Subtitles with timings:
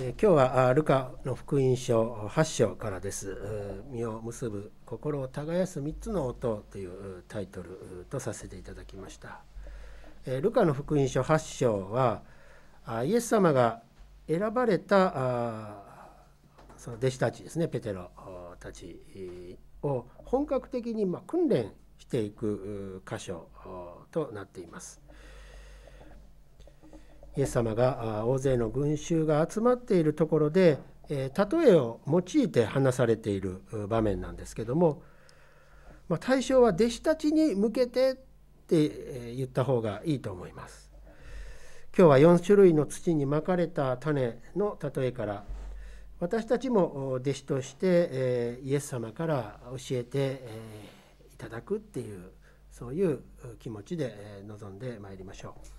[0.00, 3.36] え、今日はルカの福音書8章からです
[3.90, 9.42] 「身を結ぶ心を耕す3つの音」というタイトルとさせていただきました。
[10.24, 12.22] え、ルカの福音書8章は
[13.04, 13.82] イエス様が
[14.28, 15.82] 選ばれた
[16.76, 18.12] その弟子たちですねペテロ
[18.60, 23.48] たちを本格的にま訓練していく箇所
[24.12, 25.07] となっています。
[27.38, 31.30] イエス様が大勢の群衆が集まっているところで例
[31.68, 35.04] えを用いて話されている場面なんですけども、
[36.08, 38.14] ま、対象は弟子たちに向けてっ
[38.66, 40.90] て言った方がいいと思います。
[41.96, 45.44] 今日は4種類の土にまかれた種の例えから
[46.18, 50.42] 私たちも弟子としてイエス様から教えて
[51.32, 52.32] いただくっていう
[52.72, 53.20] そういう
[53.60, 55.77] 気持ちで臨んでまいりましょう。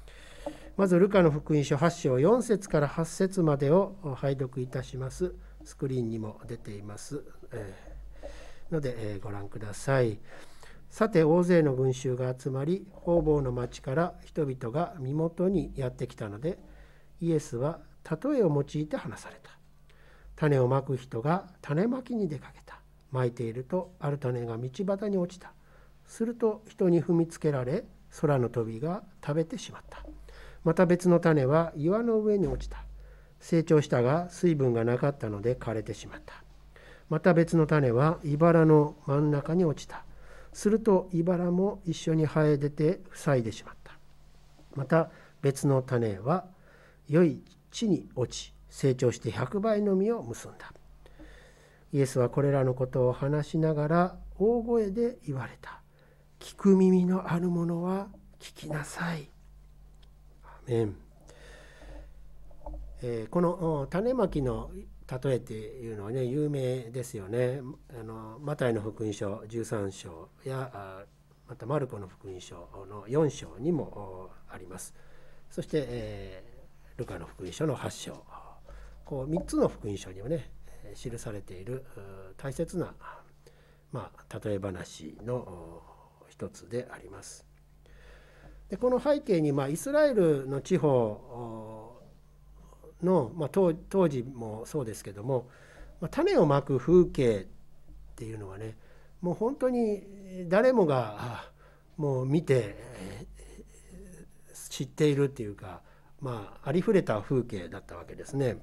[0.78, 5.36] まず、ルカの福音書8章4節から8節までを拝読いたします。
[5.66, 7.24] スクリーンにも出ています。
[7.52, 10.20] えー、ので、えー、ご覧ください。
[10.90, 16.58] さて、大勢の群衆が集まり、方々の町から人々が身元にやってきたので、
[17.22, 19.52] イエスは例えを用いて話された。
[20.36, 22.80] 種をまく人が種まきに出かけた。
[23.12, 25.54] まいていると、ある種が道端に落ちた。
[26.06, 27.84] すると人に踏みつけられ、
[28.22, 30.04] 空の飛びが食べてしまった。
[30.70, 32.84] また別の種は岩の上に落ちた。
[33.40, 36.44] 成長したが水分がなかったので枯れてしまった。
[37.10, 40.06] また別の種は茨の真ん中に落ちた。
[40.54, 43.94] すると茨も一緒に生え出て塞いでしまった。
[44.76, 45.10] また
[45.42, 46.46] 別の種は
[47.08, 50.72] 良い地に落ち成長して100倍の実を結んだ。
[51.94, 55.82] イエスはこれらのことを話しながら大声で言われた。
[56.40, 59.29] 聞く耳のあるものは聞きなさい。
[63.02, 64.72] えー、この種まきの
[65.24, 67.62] 例えっていうのはね有名ですよね。
[68.00, 71.06] あのマタイの福音書13章や
[71.48, 74.94] またマルコの福音書の4章にもあります。
[75.50, 78.24] そして、えー、ルカの福音書の8章
[79.04, 80.52] こう3つの福音書にはね
[80.94, 81.84] 記されている
[82.38, 82.94] 大切な、
[83.92, 85.82] まあ、例え話の
[86.30, 87.49] 一つであります。
[88.70, 92.00] でこの背景に、まあ、イスラエルの地方
[93.02, 93.74] の、まあ、当
[94.08, 95.50] 時もそうですけども、
[96.00, 97.46] まあ、種をまく風景っ
[98.16, 98.78] ていうのはね
[99.22, 100.04] もう本当に
[100.48, 101.50] 誰もが
[101.98, 102.78] もう見て
[104.70, 105.82] 知っているっていうか、
[106.22, 108.58] まあ、ありふれた風景だったわけですね。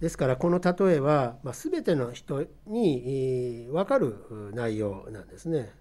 [0.00, 5.72] ですからこの例えは、まあ、全ての人に分かる内容なんですね。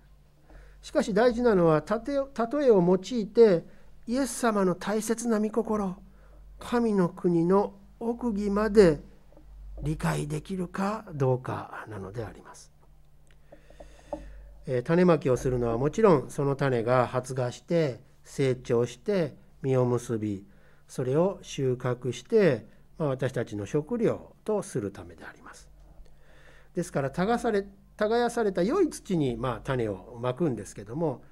[0.88, 3.66] しかし大事なのは例えを用いて
[4.08, 5.98] イエス様の大切な御心
[6.60, 9.02] 神の国の奥義まで
[9.84, 12.72] 理解できるかどうかなのであります。
[14.66, 20.46] え種まきをするのはもちろんその種が発芽して成長して実を結び
[20.88, 22.66] それを収穫して、
[22.98, 25.68] ま、私たちの食料とするためであります。
[26.76, 27.66] ですから耕され
[27.98, 31.24] 耕された良い土にまあ種をまくんですけども、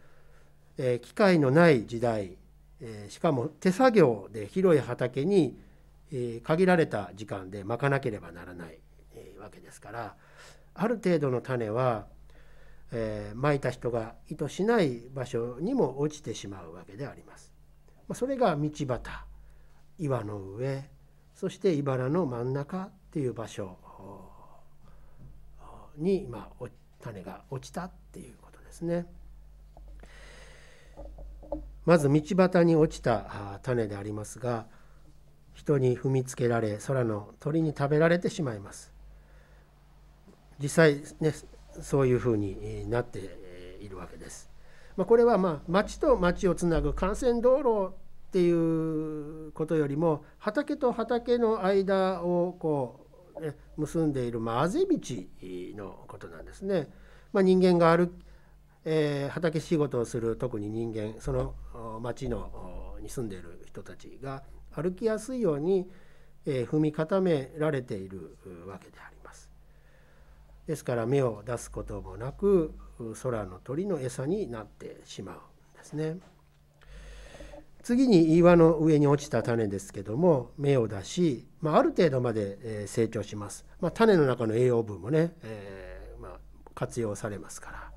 [0.78, 2.38] えー、機械のない時代、
[2.82, 5.58] えー、しかも手作業で広い畑に、
[6.12, 8.80] えー、限られた時間でまかなければならない、
[9.16, 10.16] えわけですから
[10.74, 12.08] ある程度の種は、
[12.92, 17.54] えまいた人が意図しない場所にも落ちてしまうわけであります。
[18.08, 19.02] まあ、それが道端
[19.98, 20.90] 岩の上
[21.34, 23.78] そして茨の真ん中っていう場所
[25.98, 26.66] に、まあ、
[27.02, 29.06] 種が落ちたっていうことですね。
[31.86, 34.66] まず道端に落ちた種でありますが
[35.54, 38.92] 人に踏みつけられ空の鳥に食べられてしまいます。
[40.60, 41.34] 実際ね
[41.82, 43.20] そういうふうになって
[43.82, 44.50] いるわけです。
[44.98, 53.05] まあ、これはまあ町と町をつなぐ幹線道路っていうことよりも畑と畑の間をこう
[53.78, 54.98] 結んでいる、まあ、あぜ道
[55.78, 56.88] のことなんですね。
[57.34, 58.12] まあ、人間が歩
[58.88, 61.56] えー、畑仕事をする特に人間その
[62.02, 65.90] 町のに住んでいる人たちが歩きやすいように、
[66.46, 68.38] えー、踏み固められている
[68.68, 69.50] わけであります。
[70.68, 72.74] ですから芽を出すこともなく
[73.22, 76.18] 空の鳥の餌になってしまうんですね。
[77.86, 86.32] 次に岩の上に落ちた種ですけども芽を出し、まあ、ある程度まで成長します、まあ、種の中の栄養分もね、えー、まあ、
[86.74, 87.92] 活用されますから。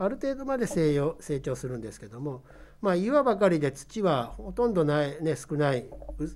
[0.00, 2.42] ある程度まで成長するんですけども
[2.80, 5.84] まあ、岩ばかりで土はほとんどない、ね、少ない、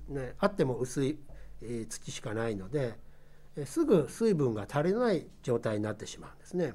[0.09, 1.17] ね、あっても薄い、
[1.61, 2.93] え土しかないので、
[3.55, 6.73] えすぐ水分が足りない状態になってしまうんですね。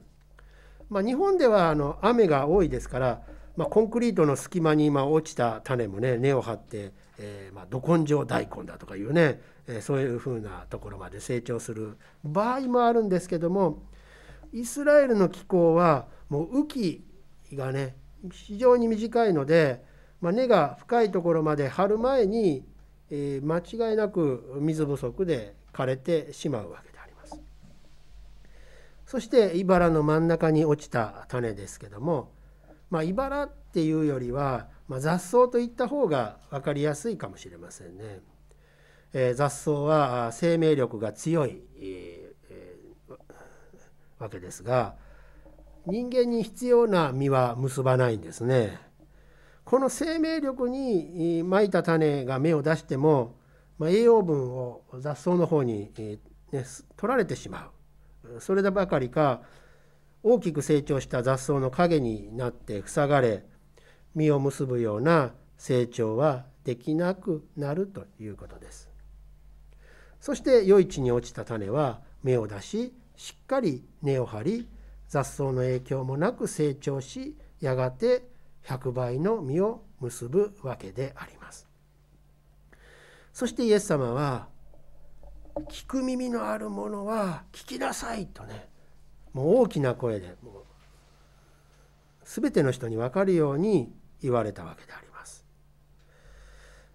[0.88, 3.23] まあ、日本ではあの雨が多いですから、
[3.58, 13.82] まあ、コンクリートの隙間に今落ちた種もね根を張って、えー、まあど根性大根だとかいうね、えー、そういうふうなところまで成長する場合もあるんですけども
[14.52, 17.05] イスラエルの気候はもう雨季
[17.52, 17.96] がね
[18.31, 19.84] 非常に短いので、
[20.20, 22.64] まあ、根が深いところまで張る前に、
[23.10, 27.40] えー、間違いなく水不足で枯れてしまうわけであります。
[29.05, 32.38] そして茨の真ん中に落ちた種ですけども、
[32.90, 38.20] まあ、茨っていうよりは、まあ、雑草といった方が分かりやすいかもしれませんね。
[39.12, 43.17] えー、雑草は生命力が強い、えー、
[44.19, 44.96] わけですが
[45.87, 48.79] 人間に必要な実は結ばないんですね。
[49.64, 53.37] この生命力にまいた種が芽を出しても、
[53.79, 55.91] まあ、栄養分を雑草の方に、
[56.52, 56.64] ね、
[56.96, 57.70] 取られてしま
[58.34, 58.41] う。
[58.41, 59.43] そればかりか
[60.23, 63.44] 大きく成長した雑草の陰になって塞がれ
[64.15, 68.88] 実を結ぶような成長はできなくなるということです。
[70.20, 74.69] そして余市に落ちた種は芽を出ししっかり根を張り
[75.09, 78.29] 雑草の影響もなく成長しやがて
[78.67, 81.67] 100倍の実を結ぶわけであります
[83.32, 84.49] そしてイエス様は
[85.70, 88.68] 聞く耳のあるものは聞きなさいとね
[89.38, 90.55] もう大きな声でもう
[92.25, 95.44] 全ての人に分かるように言われたわけであります。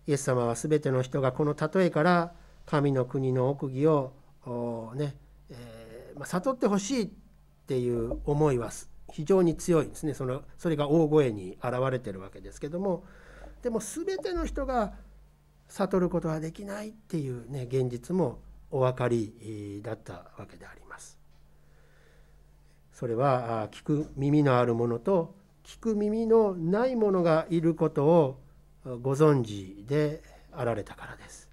[0.06, 2.34] イエス様は全ての人がこの例えから
[2.66, 5.16] 神の国の奥義をね、
[5.50, 7.10] えーま、悟ってほしいっ
[7.66, 8.72] ていう思いは
[9.14, 10.14] 非常に強いですね。
[10.14, 13.06] そのそれが大声に現れてるわけですけども。
[13.62, 14.94] でも全ての人が
[15.70, 21.23] 悟ることはできないっていうね現実もお分かりだったわけであります。
[23.04, 25.36] それは聞く耳のあるものと
[25.66, 28.40] 聞く耳のないものがいることを
[29.02, 30.24] ご存知で
[30.54, 31.50] あられたからです。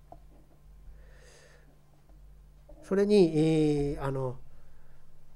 [2.84, 4.36] それに、えー、あの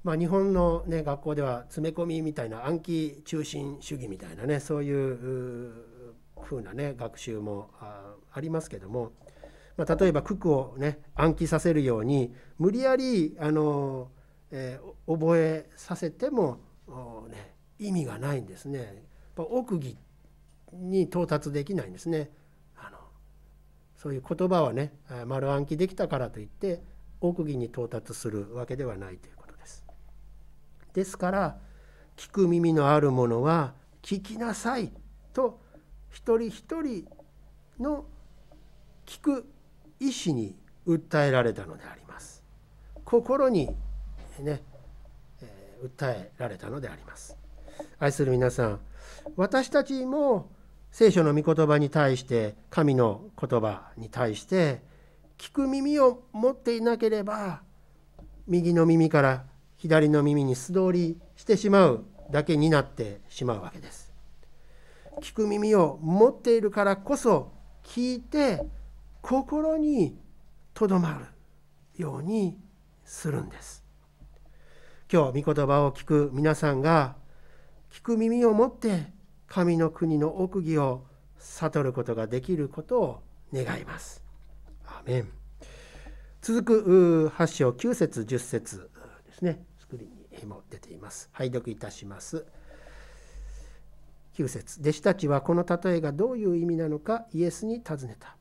[0.05, 5.17] まあ、日本の、ね、学校では詰め込みみたいな暗記中心主義みたいなねそういう
[6.41, 9.11] ふうなね学習もありますけども、
[9.75, 14.07] まあ、例えば九九をね暗記させるように無理やりあの、
[14.57, 16.59] えー、覚えさせても、
[17.29, 19.03] ね、意味がないんですね。
[19.35, 19.97] 奥義
[20.71, 22.31] に到達できないんですね。
[22.77, 22.97] あの
[23.97, 24.93] そういう言葉はね
[25.25, 26.81] 丸暗記できたからといって
[27.19, 29.85] 奥義に到達するわけではないということです
[30.93, 31.57] ですから
[32.15, 34.91] 聞く耳のある者は聞きなさい
[35.33, 35.59] と
[36.09, 37.07] 一人一人
[37.79, 38.05] の
[39.05, 39.51] 聞く
[39.99, 40.55] 意思に
[40.87, 42.43] 訴えられたのであります。
[43.03, 43.69] 心に
[44.39, 44.61] ね、
[45.41, 47.37] えー、訴えられたのであります。
[47.99, 48.79] 愛する皆さん、
[49.35, 50.49] 私たちも
[50.91, 54.81] 聖書の御言葉に対して神の言葉に対して
[55.37, 57.61] 聞く耳を持っていなければ
[58.47, 59.45] 右の耳から
[59.77, 64.13] 左の耳に素通りしてしまうだけになってしまうわけです。
[65.21, 67.51] 聞く耳を持っているからこそ
[67.83, 68.65] 聞いて
[69.21, 70.17] 心に
[70.73, 71.25] とどまる
[72.01, 72.57] ように
[73.03, 73.84] するんです。
[75.11, 77.15] 今日御言葉を聞く皆さんが
[77.91, 79.13] 聞く耳を持って
[79.47, 81.05] 神の国の奥義を
[81.37, 84.23] 悟ることができることを願います。
[84.87, 85.29] アメン
[86.41, 88.89] 続く8章9節10節
[89.27, 89.63] ですね。
[89.77, 91.29] スクリーンにも出ています。
[91.33, 92.43] 拝読いたします。
[94.33, 98.37] 9節弟子たちはこの例えがどういう意味なのかイエスに尋ねた。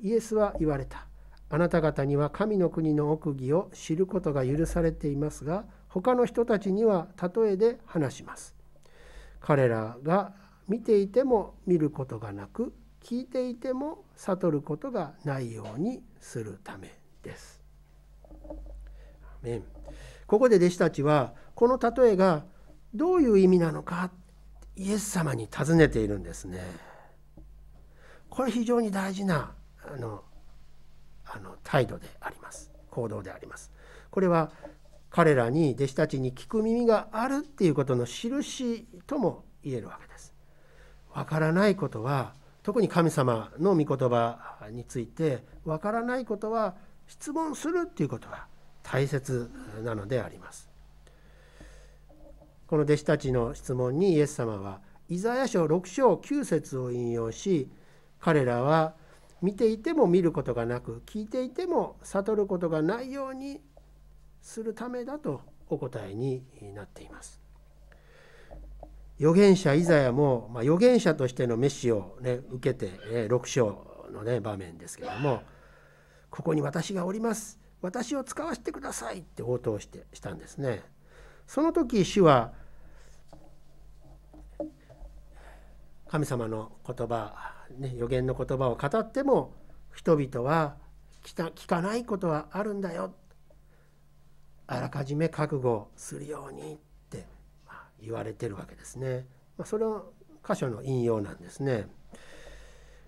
[0.00, 1.06] イエスは言われた。
[1.50, 8.54] あなた方には神の国の奥義を知ることが許されていますが、他の人たちには例えで話します。
[9.40, 10.34] 彼らが
[10.68, 17.62] 見ていても見ることがなく、聞いていても悟ることがないようにするためです。
[20.26, 22.44] ここで弟子たちはこの例えが
[22.94, 24.10] どういう意味なのか
[24.76, 26.60] イエス様に尋ねているんですね。
[28.28, 30.22] これ非常に大事なあの
[31.24, 33.72] あの態度であります行動であります。
[34.10, 34.50] これは
[35.18, 40.32] 彼らに弟子たちに聞く耳があるっていうことの印とも言えるわけです。
[41.12, 44.38] わからないことは特に神様の御言葉
[44.70, 46.76] についてわからないことは
[47.08, 48.46] 質問するっていうことは
[48.84, 49.50] 大切
[49.82, 50.70] なのであります。
[52.68, 57.68] この弟子たちの質問にイエス様はイザヤ書6章9節を引用し
[58.20, 58.94] 彼らは
[59.42, 63.60] 見ていても見ることがなく聞いていても悟ることがないように
[64.48, 66.42] するためだとお答えに
[66.74, 67.38] なっています。
[69.20, 75.42] 預言者イザヤも、まあ、預言者としてのメシを、ね、受けて、ね、6章の、ね、場面ですけども
[76.30, 80.82] 「ここに私がおります私を使わせてください」って応答してしたんですね。
[81.46, 82.54] その時主は
[86.06, 87.34] 神様の言葉、
[87.76, 89.52] ね、予言の言葉を語っても
[89.94, 90.76] 人々は
[91.22, 93.12] 聞かないことはあるんだよ
[94.68, 97.26] あらかじめ覚悟するようにって
[98.00, 99.26] 言われてるわけですね。
[99.56, 100.04] まそれは
[100.46, 101.88] 箇所の引用なんですね。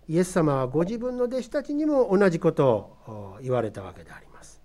[0.09, 4.63] イエス様はご自分の弟子たちにも同じことを言われたわけであります。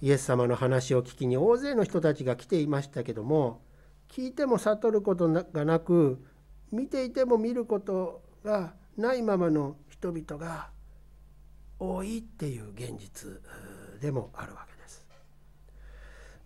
[0.00, 3.60] イエス様の話を聞きに大勢の人たちが来ていましたけども
[4.08, 6.24] 聞いても悟ることがなく
[6.72, 10.70] 見ていても見ることがないままの人々が
[11.78, 13.42] 多いっていう現実
[14.00, 14.69] でもあるわけ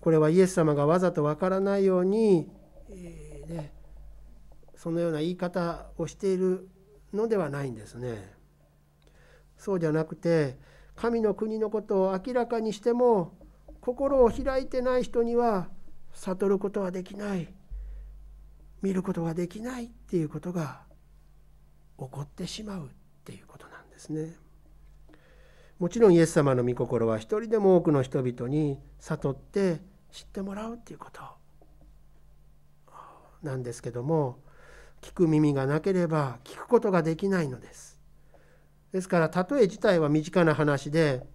[0.04, 2.46] これはイエス様がわざとわからないように、
[2.90, 3.73] えー、ね、
[4.76, 6.68] そのような言い方をしている
[7.14, 8.34] のではないんですね。
[9.56, 10.58] そうじゃなくて
[10.94, 13.38] 神の国のことを明らかにしても
[13.80, 15.68] 心を開いてない人には
[16.12, 17.49] 悟ることはできない
[18.82, 20.82] 見ることができないっていうことが
[21.99, 22.90] 起こってしまうっ
[23.25, 24.34] ていうことなんですね。
[25.78, 31.21] もちろんイエス様の御心は一人でも多くの人々に悟って知ってもらうっていうこと
[33.42, 34.38] なんですけども
[35.02, 37.99] 聞く耳がなければ聞くことができないのです。
[38.92, 41.26] ですから例え自体は身近な話で、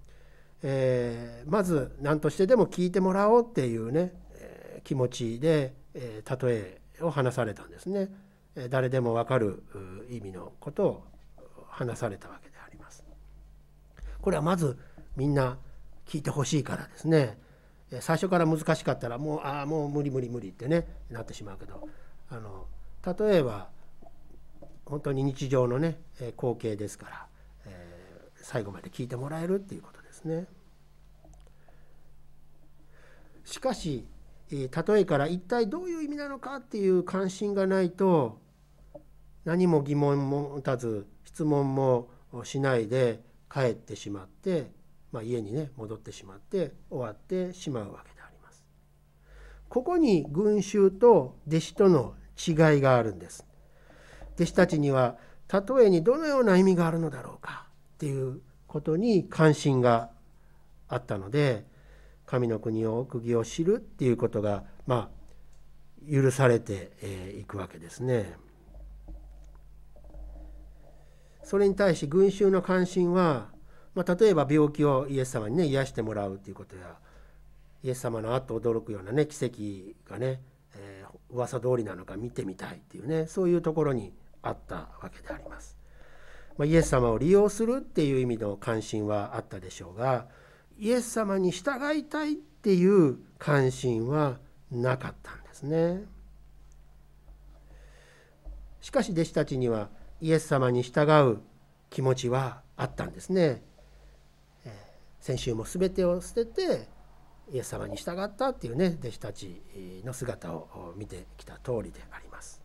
[0.63, 8.09] えー、まず何としてでも聞いてもらおうっていうね、えー、気持ちで、えー、例えを話されたんですね。
[8.69, 9.63] 誰でも分かる
[10.09, 11.03] 意味のことを
[11.67, 13.05] 話されたわけであります。
[14.21, 14.79] これはまず
[15.17, 15.57] みんな
[16.05, 17.38] 聞いてほしいからですね。
[18.01, 21.88] 最初から難しかったらもうああもう無理無理無理ってねなってしまうけど
[22.29, 22.67] あの
[23.17, 23.69] 例えば
[24.86, 26.00] 本当に日常のね
[26.38, 27.27] 光景ですから、
[27.65, 30.46] えー、最後まで聞いてもらえるっていうことですね。
[33.46, 34.08] しかし
[34.51, 38.39] 例えから一体どういう意味なのかっていう関心がないと
[39.46, 42.10] 何も疑問も持たず質問も
[42.43, 44.72] しないで帰ってしまって
[45.12, 48.63] まあ、家にね戻ってしまって終わってしまうわけであります。
[49.68, 53.46] ここに群衆と弟子との違いがあるんです。
[54.36, 55.18] 弟子たちには
[55.51, 60.12] 例えにどのような意味があるのだろうかっていうことに関心が
[60.88, 61.66] あったので
[62.25, 68.38] 神の国を奥義を知るっていうことがまあ許されていくわけですね。
[71.44, 73.50] それに対し群衆の関心は
[73.96, 76.98] まあ、例えば病気をイエス様にね癒してもらうということや
[77.84, 80.41] イエス様のあっと驚くようなね奇跡がね、
[80.75, 85.77] えー、噂通りなのか見てみたいっていうねそういうところにあったわけであります。
[86.58, 90.27] まあ、イエス様を利用するっていう意味の関心はあったでしょうが
[90.77, 96.03] イエス様に従いたいっていう関心はなかったんですね。
[98.81, 99.89] しかし弟子たちには
[100.22, 101.39] イエス様に従う
[101.89, 103.63] 気持ちはあったんですね。
[105.19, 106.88] 先週も全てを捨てて
[107.51, 109.61] イエス様に従ったっていうね弟子たち
[110.05, 112.61] の姿を見てきた通りであります。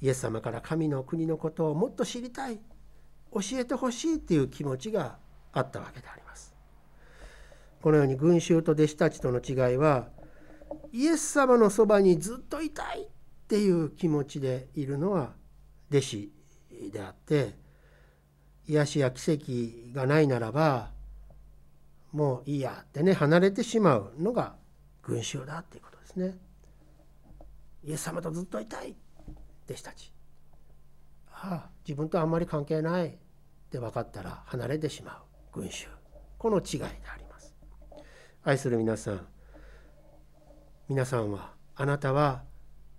[0.00, 2.60] イエス様から神の国のことをもっと知りたい
[3.32, 5.18] 教えてほしいっていう気持ちが
[5.52, 6.54] あったわけであります。
[7.82, 10.08] このように群衆と弟子たちとの違いは
[10.92, 13.06] イエス様のそばにずっといたいっ
[13.48, 15.32] ていう気持ちでいるのは
[15.90, 16.32] 弟子
[16.90, 17.54] であって
[18.66, 20.90] 癒しや奇跡がないならば
[22.12, 24.54] もういいやってね離れてしまうのが
[25.02, 26.38] 群衆だっていうことですね。
[27.84, 28.94] イエス様とずっといたい
[29.66, 30.12] 弟子たち。
[31.30, 33.12] ああ自分とあんまり関係ないっ
[33.70, 35.22] て分かったら離れてしま
[35.54, 35.88] う群衆
[36.36, 37.54] この違いであります。
[38.42, 39.26] 愛する皆さん
[40.88, 42.42] 皆さんはあなたは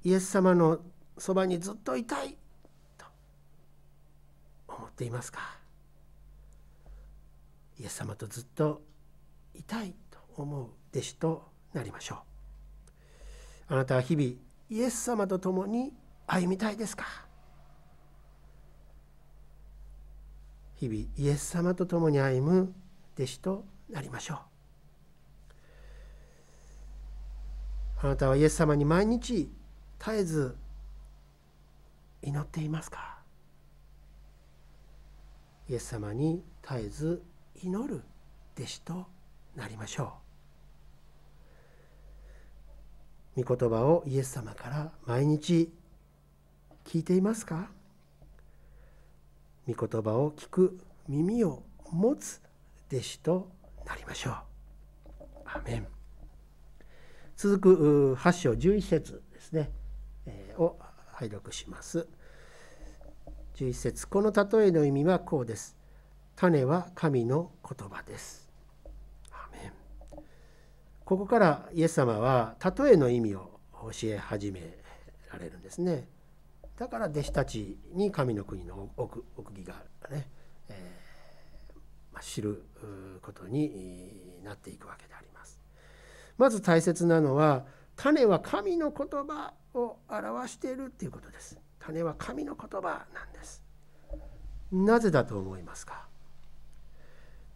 [0.04, 0.80] イエス様の
[1.18, 2.39] そばにずっといたい
[5.00, 5.40] ていますか？
[7.80, 8.82] イエス様とずっと
[9.56, 12.16] いたいと思う弟子となりましょ
[13.70, 13.74] う。
[13.74, 14.30] あなたは日々
[14.70, 15.94] イエス様と共に
[16.28, 17.06] 歩みたいですか？
[20.76, 22.74] 日々イエス様と共に歩む
[23.16, 24.38] 弟子となりましょう。
[28.02, 29.50] あなたはイエス様に毎日
[30.00, 30.58] 絶えず
[32.22, 33.19] 祈っていますか？
[35.70, 37.24] イエス様に絶えず
[37.64, 38.02] 祈る
[38.58, 39.06] 弟子と
[39.56, 40.14] なりましょ
[43.38, 45.72] う御言葉をイエス様から毎日
[46.86, 47.70] 聞いていますか？
[49.68, 51.62] 御言葉を聞く耳を
[51.92, 52.42] 持つ
[52.92, 53.52] 弟子と
[53.86, 54.34] なりましょう。
[55.46, 55.88] アメン
[57.38, 59.72] 続く8章11節ですね、
[60.26, 60.80] えー、を
[61.14, 62.08] 拝読します。
[63.60, 65.76] 11節この例えの意味はこうです。
[66.38, 68.48] 種は神の言葉です。
[71.04, 74.62] ここからイエス様は例えの意味を教え始め
[75.32, 76.08] られるんですね。
[76.78, 79.74] だから弟子たちに神の国の奥義が
[80.10, 80.30] ね、
[80.70, 82.64] えー、知る
[83.22, 85.60] ことになっていくわけであります。
[86.38, 87.66] まず大切なのは
[87.98, 91.60] 種は神の言葉を表しているっていうことです。
[91.90, 93.64] 種は神の言葉なんです。
[94.72, 96.06] なぜだと思いますか？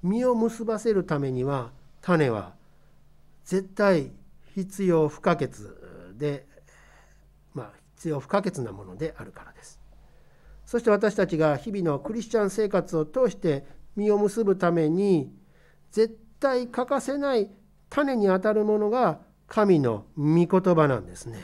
[0.01, 1.71] 実を結ばせるためには
[2.01, 2.53] 種は
[3.45, 4.11] 絶対
[4.55, 5.51] 必要不可欠
[6.17, 6.47] で
[7.53, 9.79] まあ必要不可欠なものであるからです。
[10.65, 13.63] そして私たちが日々のクリスチャン生活を通して
[13.95, 15.31] 実を結ぶために
[15.91, 17.51] 絶対欠かせない
[17.91, 21.43] 種にあたるものが神の御言葉なんですね。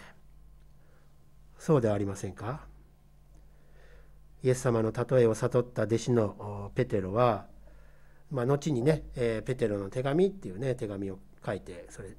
[1.60, 2.68] そうではありませんか？
[4.41, 7.46] イエス様の例えを悟った弟子のペテロは、
[8.31, 12.10] まあ、後にね、えー、ペテロの手紙っていうね手紙を書いてそれ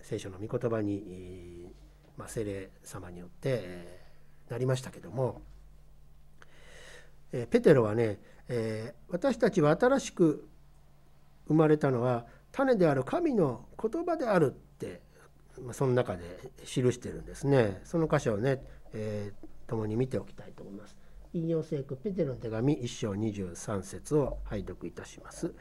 [0.00, 1.74] 聖書の御言葉に、
[2.16, 5.42] まあ、聖霊様によって、えー、なりましたけども、
[7.32, 10.48] えー、ペテロはね、えー、私たちは新しく
[11.48, 15.02] 生まれたのは種である神の言葉であるって、
[15.60, 16.22] まあ、その中で
[16.64, 18.62] 記してるんですねその箇所をね、
[18.94, 21.01] えー、共に見ておきたいと思います。
[21.34, 25.54] 引用聖句ペテロの手紙1章23節を拝読いたします。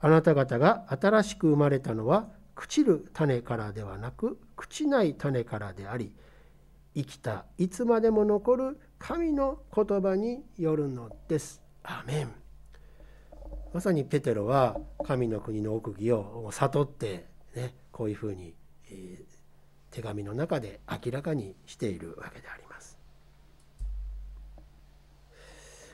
[0.00, 6.12] あなた方が新しく生まれたのは朽ちる種からではなく朽ちない種からであり
[6.94, 11.62] 生きたいつまでも残る神の言葉によるのです。
[11.84, 12.32] アメン
[13.72, 18.54] まさにペテロは神の国の奥義を悟ってねこういうふうに、
[18.90, 19.22] え、
[19.90, 22.71] 手紙の中で明らかにしているわけであります。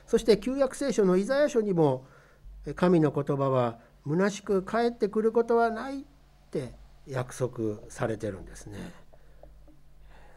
[0.09, 2.07] そして旧約聖書のイザヤ書にも
[2.75, 6.03] 神の言葉は虚しく帰ってくることはないっ
[6.49, 6.73] て
[7.05, 8.79] 約束されてるんですね。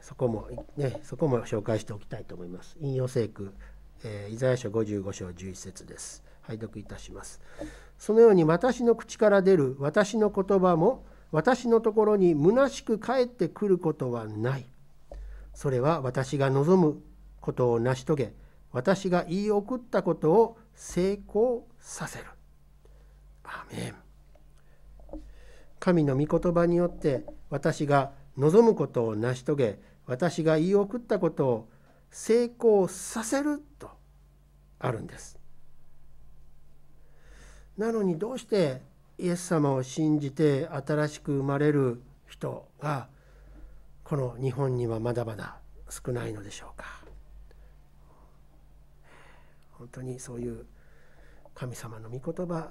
[0.02, 2.76] そこもねそこも紹介しておきたいと思います。
[2.82, 3.54] 引用聖句、
[4.04, 6.22] えー、イザヤ書55章11節です。
[6.42, 7.40] 拝読いたします。
[7.96, 14.66] そのように私の口から出る私の言葉も私のところに虚しく帰ってくることはない。
[15.54, 17.00] それは私が望む
[17.40, 18.41] ことを成し遂げ
[18.72, 22.26] 私が言い送ったことを成功させる。
[23.44, 23.94] アメン
[25.78, 31.68] 神の御言葉によって私が望むことを成し遂げ私が言い送ったことを
[32.10, 33.90] 成功させると
[34.78, 35.38] あるんです。
[37.76, 38.82] なのにどうして
[39.18, 43.08] イエス様を信じて新しく生まれる人が
[44.04, 45.56] この日本にはまだまだ
[45.88, 47.01] 少ないのでしょうか。
[49.82, 50.64] 本当にそういう
[51.54, 52.70] 神様の御言葉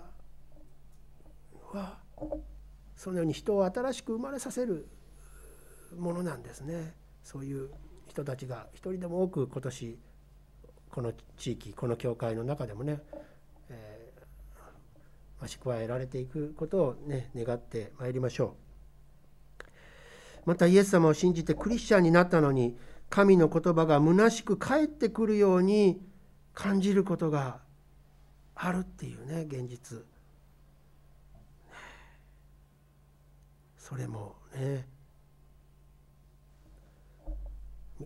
[1.74, 2.00] は
[2.95, 4.88] そのように人を新しく生まれさせる
[5.97, 6.93] ものなんですね。
[7.21, 7.69] そういう
[8.08, 10.00] 人たちが一人でも多く今年
[10.89, 13.02] この地域この教会の中でもね、
[13.69, 18.56] えー、増し加えられていくことをね願ってまいりましょ
[20.45, 20.45] う。
[20.45, 22.78] またイエス様を信じてクリスチャンになったのに
[23.10, 26.10] 神の言葉が虚しく返ってくるように
[26.53, 27.59] 感じることが
[28.55, 30.05] あるっていうね現実。
[33.77, 34.87] それもね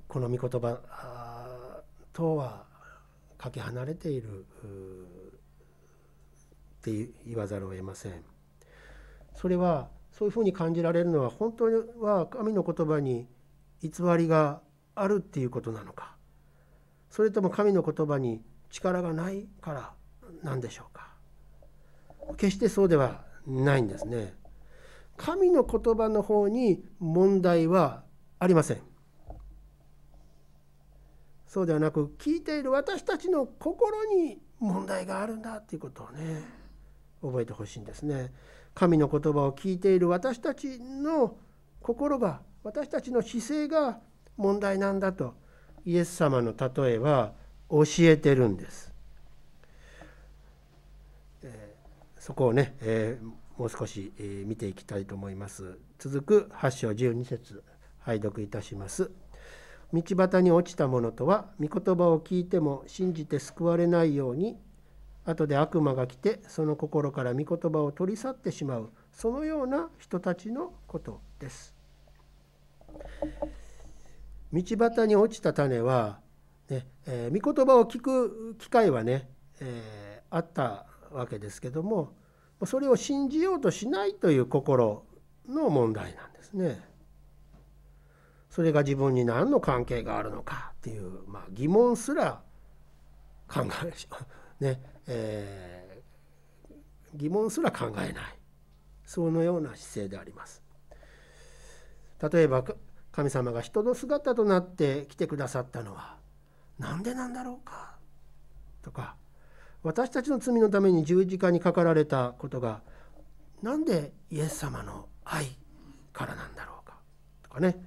[0.08, 2.66] この御言葉とは
[3.38, 4.46] かけ離れているっ
[6.82, 8.24] て言わざるを得ません。
[9.34, 11.66] それはそういうふうに感じられるのは本当
[12.00, 13.28] は神の言葉に
[13.82, 14.62] 偽りが
[14.96, 16.15] あるっていうことなのか。
[17.16, 19.94] それとも神の言葉に力がないから
[20.44, 21.16] なんでしょうか？
[22.36, 24.34] 決してそうではないんですね。
[25.16, 28.04] 神の言葉の方に問題は
[28.38, 28.82] ありません。
[31.48, 36.44] そうではなく聞いている私たちの心に問題があるんだということをね
[37.22, 38.34] 覚えてほしいんですね。
[38.74, 41.38] 神の言葉を聞いている私たちの
[41.80, 44.00] 心が私たちの姿勢が
[44.36, 45.45] 問題なんだと
[45.86, 47.34] イエス様の例えは
[47.70, 48.92] 教えてるんです。
[51.44, 51.76] え、
[52.18, 53.26] そこをね、えー、
[53.60, 55.78] もう少し、えー、見ていきたいと思います。
[56.00, 57.64] 続く8章12節
[58.00, 59.12] 拝読いたします。
[59.94, 64.58] 道端に落ちた者とは御言葉を聞いても信じて救われないように
[65.26, 71.76] 後で悪魔が来てその心から御言葉を取り去ってしまうそのような人たちのことです。
[74.56, 76.20] 道端に落ちた種は、
[76.70, 82.14] ねえー、御言葉を聞く機会はね、えー、あったわけですけども
[82.66, 85.06] それを信じようとしないという心
[85.48, 86.82] の問題なんですね。
[88.50, 92.42] それが自分に何の関係があるのかっていう、まあ、疑問すら
[93.50, 98.14] 考えねえー、疑問すら考えない
[99.06, 100.64] そのような姿勢であります。
[102.32, 102.64] 例えば
[103.16, 106.18] 神様が人の姿となって来てくださったのは
[106.78, 107.96] 何でなんだろうか？
[108.82, 109.16] とか
[109.84, 112.82] 私たちの罪のために十字架にかかられたことが
[113.62, 115.46] 何でイエス様の愛
[116.12, 116.98] からなんだろうか？
[117.42, 117.82] とかね。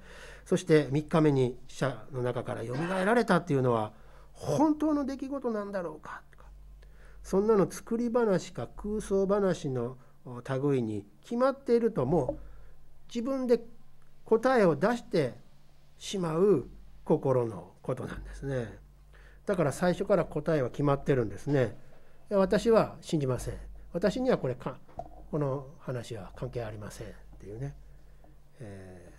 [0.47, 3.93] そして3日目に死者の中からよみがえられたっていうのは
[4.33, 6.23] 本当の出来事なんだろうか？
[6.33, 6.47] とか。
[7.23, 9.99] そんなの作り話か空想話の
[10.63, 12.45] 類に決まっているともう
[13.15, 13.61] 自分で
[14.29, 15.33] 答えを出して
[15.97, 16.69] しまう
[17.03, 18.79] 心のことなんですね。
[19.47, 21.79] だから最初から答えは決まってるんですね。
[22.29, 23.55] 私は信じません。
[23.95, 24.77] 私にはこれか
[25.31, 27.75] この話は関係ありませんっていうね、
[28.61, 29.15] え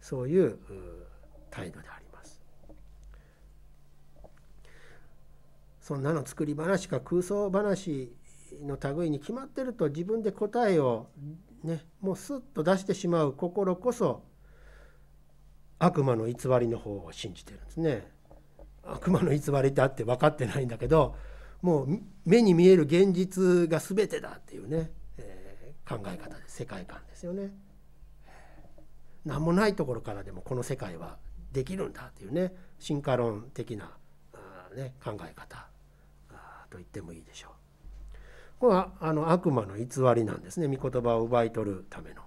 [0.00, 0.58] ー、そういう
[1.50, 2.40] 態度であります。
[5.82, 8.10] そんなの作り話か空想話
[8.62, 11.08] の類に決まってると自分で答えを
[11.62, 14.22] ねもうスッと出してしまう心こそ
[15.78, 18.10] 悪魔の偽りの方を信じてるんですね。
[18.84, 21.14] 悪魔の偽りってあって分かってないんだけど
[21.60, 27.52] もう目に見える現実が全てだっていうね、えー、考え方で世界観ですよね。
[29.24, 31.18] 何もないところからでもこの世界は
[31.52, 33.90] できるんだっていうね進化論的な、
[34.74, 35.68] ね、考え方
[36.70, 37.52] と言ってもいいでしょう。
[38.60, 42.22] これはあの悪魔の偽りなんですね御言葉を奪い取るための。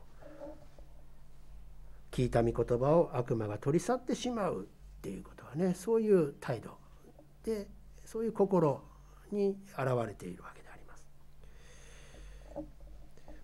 [2.12, 6.78] 聞いた御言葉を悪魔が取り去ってしまうっていうことはねそういう態度
[7.43, 7.67] で
[8.06, 8.84] そういう心
[9.32, 11.08] に現れているわけであります。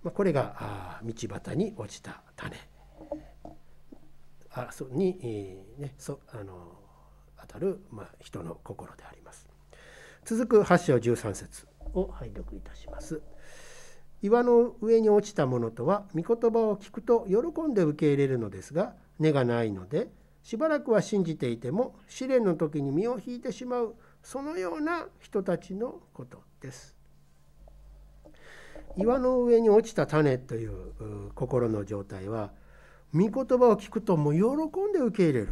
[0.03, 2.56] まあ、これが道端に落ちた種
[4.51, 6.77] あそに、えー、ね、そあの
[7.39, 9.47] 当たる、まあ、人の心であります。
[10.25, 13.21] 続く8章13節を拝読いたします。
[14.21, 20.10] 岩の上に落ちたものとは御言葉を聞くと喜んで受け入れるのですが根がないので
[20.43, 26.95] しばらくは信じていても試練の時に身を引いてしまうそのような人たちのことです。
[28.97, 32.51] 岩の上に落ちた種という心の状態は
[33.13, 35.49] 御言葉を聞くともう喜んで受け入れる。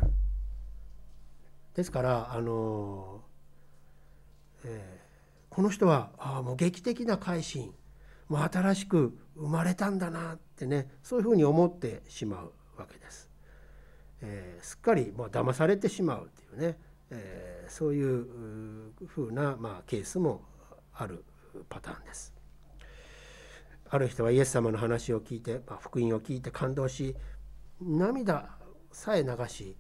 [1.75, 3.21] ですからあの、
[4.63, 7.73] えー、この人はあもう劇的な改心
[8.27, 13.29] もう新しく生まれたんだなってねそういうふうに思ってしまうわけです。
[14.21, 16.79] えー、すっかりもう騙されてしまうっていうね、
[17.11, 18.25] えー、そういう
[19.07, 20.41] ふうな、まあ、ケースも
[20.93, 21.23] ある
[21.69, 22.33] パターンです。
[23.89, 27.15] ある人はイエス様の話を聞いて、まあ、福音を聞いて感動し
[27.79, 28.57] 涙
[28.91, 29.77] さえ流し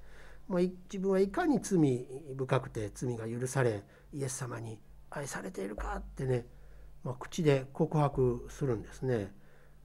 [0.47, 2.05] もう自分はいかに罪
[2.37, 4.79] 深くて罪が許されイエス様に
[5.09, 6.45] 愛されているかってね
[7.05, 9.31] まあ、口で告白するんですね。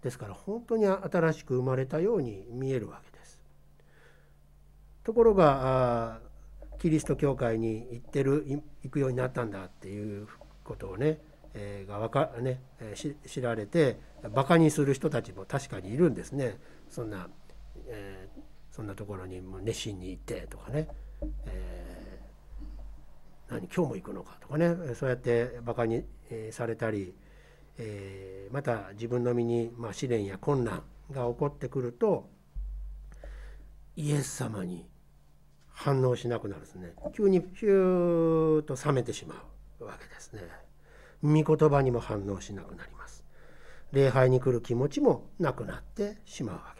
[0.03, 3.43] ですから本当に新しく生まれたように見えるわけです。
[5.05, 6.21] ところが
[6.79, 8.47] キリスト教会に行ってる
[8.83, 10.27] 行くようになったんだっていう
[10.65, 11.19] ことをね、
[11.53, 13.99] えー、がかね、え、知られて
[14.33, 16.59] バカにする人たちも確かにいるんですね。
[16.89, 17.29] そんな、
[17.87, 20.89] えー、そんなところに熱心に行ってとかね、
[21.45, 21.89] えー、
[23.51, 26.05] 何今日も行くのかとかねそうやってバカに
[26.53, 27.15] されたり、
[27.79, 32.29] えまた自分の身に、ま試練や困難が起こってくると
[33.97, 34.89] イエス様に
[35.67, 36.95] 反応しなくなるんですね。
[37.17, 39.35] 急にヒューッと冷めてしま
[39.81, 40.43] うわけですね。
[41.23, 43.25] 御言葉にも反応しなくなります。
[43.93, 46.80] 礼拝に来る気持ちもなくなってしまうわけです。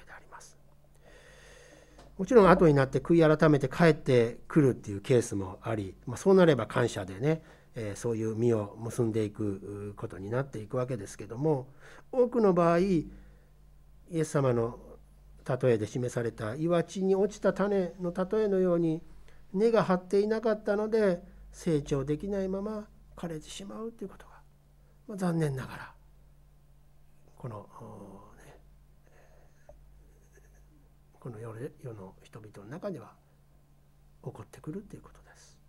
[2.21, 7.41] もちろん後になって悔い改めて帰ってくるっていうケースもあり、まあ、そうなれば感謝でね
[7.75, 11.69] えそういう実を結んでいくことになっていくわけですけども
[12.13, 13.07] 多くの場合イ
[14.13, 14.79] エス様の
[15.49, 19.01] 例えで示された岩地に落ちた種の例えのように
[19.55, 24.33] 根が張っていなかったので成長できないまま枯れてしまうということが、
[25.09, 25.95] まあ、残念ながら
[27.39, 27.67] この、
[31.21, 31.53] この世
[31.93, 33.13] の人々の中では
[34.25, 35.61] 起こってくるということです。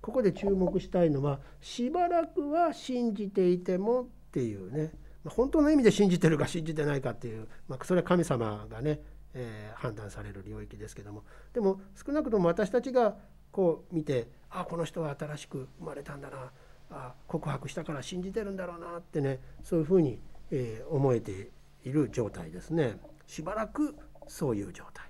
[0.00, 4.92] ここで注目したいのはしばらくは信じていてもっていうね。
[5.24, 9.00] 本当の意味で信じてるか信じてないかっていう、まあ、それは神様がね、
[9.34, 11.24] えー、判断される領域ですけども。
[11.52, 13.16] でも少なくとも私たちが
[13.50, 16.52] こう見てあこの人は新しく生まれたんだな。
[16.90, 20.18] あ告白したから信じてるんだろうなってねそういうふうに、
[20.50, 21.50] えー、思えて
[21.84, 22.98] いる状態ですね。
[23.26, 23.96] しばらく
[24.28, 25.06] そういう状態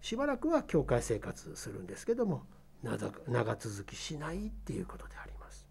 [0.00, 2.44] しばらくは教会生活するんですけども
[2.82, 5.66] 長続きしないっていうことであります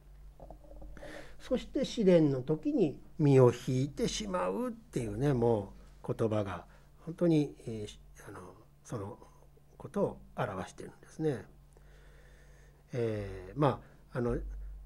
[1.40, 6.66] そして試練の時に身を引いてしまうっていうねもう言葉が
[7.06, 8.40] 本当に、えー、あの
[8.84, 9.18] その
[9.78, 11.46] ことを表しているんですね。
[12.94, 13.80] えー、ま
[14.12, 14.38] ああの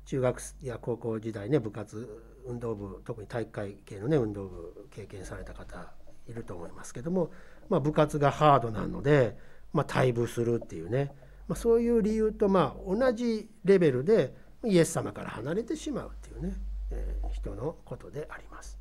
[0.06, 5.94] 中学や高校時代ね部活運動部特に体育会系のね運動部経験された方
[6.28, 7.32] いると思いますけども、
[7.70, 9.38] まあ、部活がハードなので、
[9.74, 11.14] まあ、退部するっていうね、
[11.48, 14.36] まあ、そういう理由とまあ同じレベルで
[14.66, 16.54] イエス様から離れてしまうっていうね、
[16.92, 18.78] えー、人のことであります。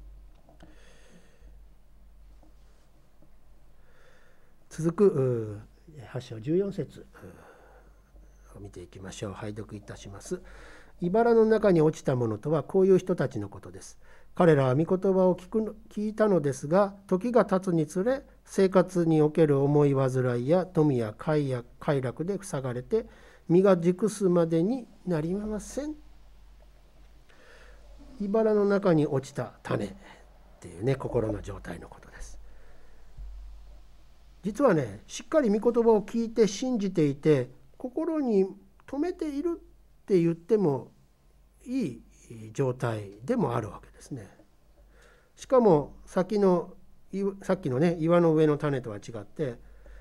[4.71, 5.61] 続く
[6.13, 7.07] 8章14節
[8.55, 10.41] を見ていきましょう拝読いたします。
[11.01, 13.99] 茨の中に落ちたものとはこういう人たちのことです。
[14.35, 23.07] 彼らは御言葉を聞く聞いたのですが時が経つにつれ生活における思い煩いや富や快や快楽で塞がれて
[23.49, 25.95] 身が熟すまでになりません。
[28.21, 29.95] 茨の中に落ちた種っ
[30.61, 32.39] ていうね心の状態のことです。
[34.43, 38.47] 実はねしっかり御言葉を聞いて信じていて心に
[38.87, 39.61] 留めている
[40.09, 40.91] って言っても
[41.67, 42.03] いい
[42.55, 44.27] 状態でもあるわけですね。
[45.37, 46.73] しかも先の
[47.43, 49.57] さっきのね岩の上の種とは違って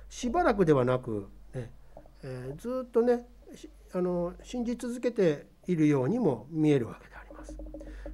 [0.07, 1.73] しばらくではなく、ね
[2.23, 3.27] えー、ずっとね
[3.93, 7.57] あの信じ続けているようにも見えるわけであります。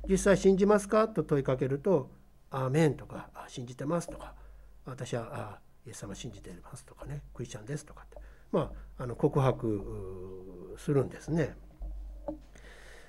[0.10, 1.08] 実際信じますか？
[1.08, 2.10] と問いかけると
[2.50, 4.34] 「アーメン」とか「信じてます」とか
[4.86, 8.18] 「私はあイエス様信じています」とかね「クリスチャンです」とかって
[8.52, 11.56] まああの告白するんですね。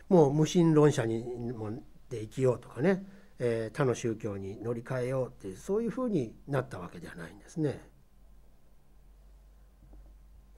[0.08, 1.70] もう無神論者にも
[2.10, 3.04] で生きようとかね、
[3.38, 7.80] えー、他の宗教に乗り換えようってそういうふうになったわけではないんですね。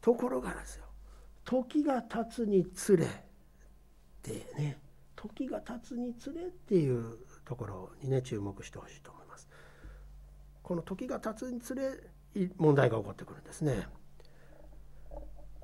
[0.01, 0.85] ところがですよ
[1.45, 3.09] 時が経つにつれっ
[4.23, 4.79] てね
[5.17, 9.49] 時が経つにつれっていうところにね注目してほしいと思います。
[10.63, 11.93] この時が経つにつれ
[12.57, 13.87] 問題が起こってくるんですね。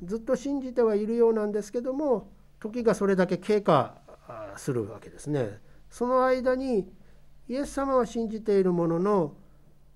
[0.03, 3.97] ずっと信じてはいるようなんですけども時がそれだけ経過
[4.57, 5.59] するわけですね。
[5.91, 6.89] その間に
[7.49, 9.35] イエス様は信じているものの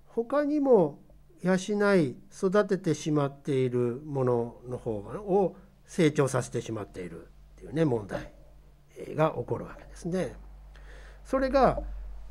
[0.06, 0.98] 他にも
[1.42, 1.54] 養
[1.94, 8.32] い育ててしまっているものの方を成長させてしまっているっていうね問題
[9.14, 10.34] が起こるわけですね。
[11.24, 11.80] それが、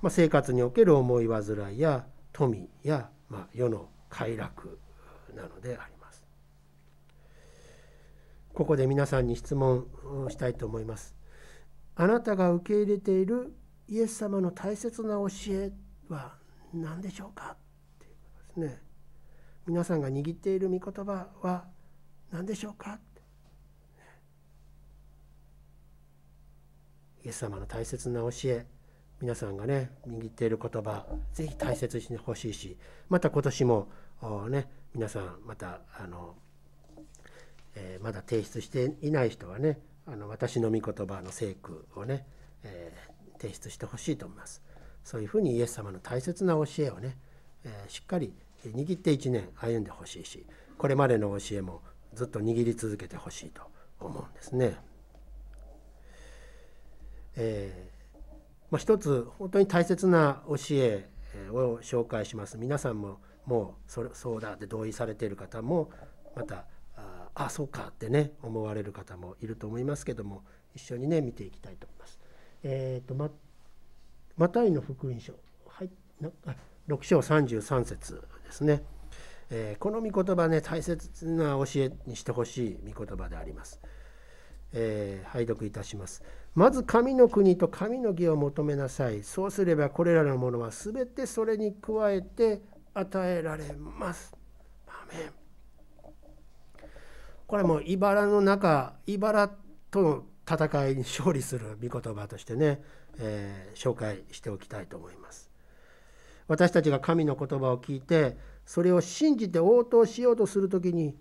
[0.02, 4.80] ま生活における思い煩いや富や、ま世の快楽
[5.34, 5.95] なのであります。
[8.56, 9.86] ここで皆さんに質問
[10.26, 11.16] をしたいと思います。
[11.96, 13.54] あなたが受け入れている
[13.88, 15.72] イエス様の大切な教え
[16.08, 16.36] は
[16.74, 17.58] 何でしょうかっ
[18.00, 18.82] ていうことですね。
[19.68, 21.66] 皆さんが握っている御言葉は
[22.32, 23.00] 何でしょうか
[27.26, 28.68] イエス様の大切な教え
[29.20, 32.78] 皆さんがね握っている言葉ぜひ大切にしてほしいし
[33.10, 33.88] また今年も
[34.50, 36.36] ね皆さんまたあの
[37.76, 42.26] えー、まだ提出していない人はねあの私の御言葉の聖句をね、
[42.64, 44.62] えー、提出してほしいと思います。
[45.04, 47.18] そういうふうにイエス様の大切な教えをね、
[47.64, 48.34] えー、しっかり
[48.66, 50.46] 握って1年歩んでほしいし
[50.80, 51.82] これまでの教えも
[52.14, 53.62] ずっと握り続けてほしいと
[54.00, 54.76] 思うんですね。
[57.36, 57.96] えー
[58.72, 61.08] まあ、一つ本当に大切な教え
[61.52, 62.58] を紹介します。
[62.58, 65.92] 皆さんももうそれそうだって同意されている方も
[66.36, 66.66] また
[67.36, 70.44] あそうかってね思われる方もいると思いますけども
[70.74, 72.20] 一緒にね見ていきたいと思います。
[72.64, 73.30] えーと、ま
[74.38, 75.34] マタイの福音書、
[75.68, 75.90] はい、
[76.88, 78.84] 6章33節ですね、
[79.50, 83.82] えー、この御言葉ね大切な教えにしてほしい御言葉であります。
[84.74, 86.24] えー、拝読いたします。
[86.54, 89.24] まず神の国と神の義を求めなさい。
[89.24, 92.62] そうすればこれらのものは全てそれに加えて
[92.94, 94.34] 与えられます。
[94.88, 95.45] アメン
[97.48, 99.50] これも茨の中茨
[99.92, 102.82] との戦いに勝利する御言葉としてね、
[103.18, 105.50] えー、紹介しておきたいと思います。
[106.48, 111.16] 私たちが神の言葉を聞いてそれを信じて応答しようとする時に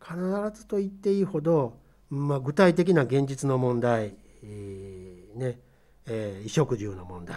[0.00, 0.16] 必
[0.52, 1.78] ずと言っていいほど
[2.10, 5.60] まあ、具体的な現実の問題、えー、ね
[6.10, 7.36] えー、衣食住の問題、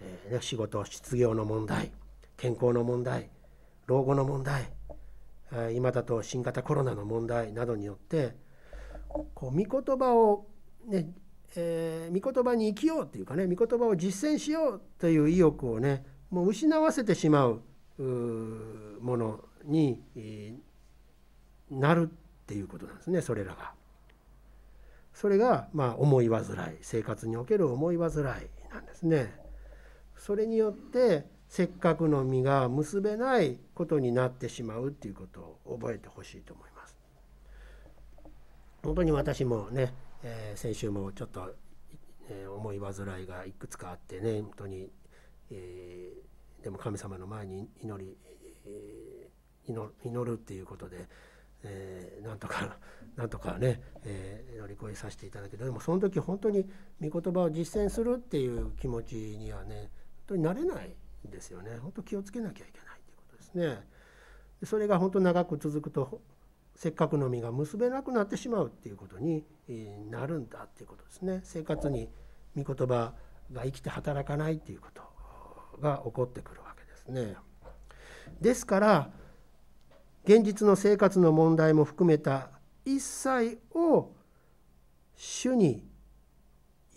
[0.00, 1.90] えーね、仕事失業の問題
[2.36, 3.30] 健康の問題
[3.86, 4.70] 老後の問題
[5.74, 8.36] 今だと新型コロナの問題などによって
[9.08, 10.46] こう御言葉を
[10.86, 11.10] ね
[11.56, 17.62] えー、御言葉に生きようというかね御言葉を実践しようという意欲をねもう失わせてしまう
[17.98, 20.00] ものに、
[21.70, 23.72] なるっていうことなんですねそれらが。
[25.12, 26.44] それがまあ思い煩い
[26.80, 28.14] 生活における思い煩い
[28.72, 29.34] なんですね。
[30.16, 36.96] それによってせっかくの実が結べないことになってしまうっていうことを覚えてほしいと思います。
[38.84, 41.54] 本当に私もね、えー、先週もちょっと、
[42.30, 44.90] えー、思い煩いがいくつかあってね本当に、
[45.50, 48.16] えー、でも神様の前に祈り、
[48.64, 51.08] えー、祈るっていうことで
[51.62, 52.78] えー、なんとか
[53.16, 56.66] なんとかね、えー、乗り越えさせていただけどでもその時本当に
[57.02, 59.90] 御言葉を実践するっていう気持ちにはね
[60.28, 63.86] 本当になれないですよね本当気をつけなきゃいけないということですね。
[64.64, 66.20] それが本当長く続くと
[66.74, 69.44] せっかくの実が結べなくなってしまうっていうことに
[70.10, 71.40] なるんだっていうことですね。
[71.44, 72.10] 生活に
[72.56, 73.14] 御言葉
[73.52, 75.02] が生きて働かないっていうこと
[75.80, 77.36] が起こってくるわけですね。
[78.40, 79.10] ですから
[80.24, 82.50] 現実の生活の問題も含めた
[82.84, 84.14] 一切を
[85.16, 85.86] 主に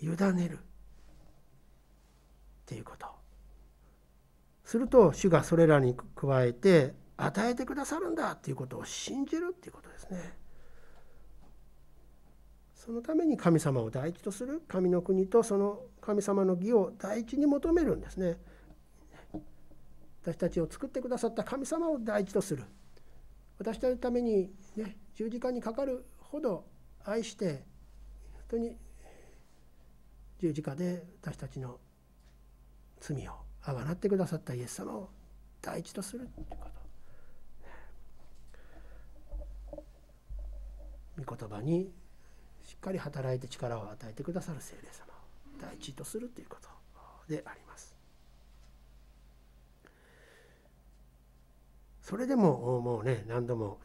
[0.00, 0.60] 委ねるっ
[2.66, 3.13] ていうこと
[4.64, 10.38] すると主がそれらに加えて与えてくださるんだっていうことを信じるっていうことですね。
[12.74, 18.38] そのために神様を第一とする神の国とその神様の義を第一に求めるんですね。
[20.22, 22.64] 私たちを作ってくださった神様を第一とする。
[23.58, 26.66] 私たちのために、ね、十字架にかかるほど
[27.04, 27.64] 愛して
[28.32, 28.76] 本当に
[30.40, 31.78] 十字架で私たちの
[33.00, 35.08] 罪をあがなってくださったイエス様を
[35.62, 36.84] 第一とするということ。
[41.24, 41.92] 御言葉に
[42.64, 45.16] しっかり働いて力を与えてくださる聖霊様を
[45.60, 46.68] 第一とするということ
[47.28, 47.96] であります。
[52.02, 53.78] それでももうね何度も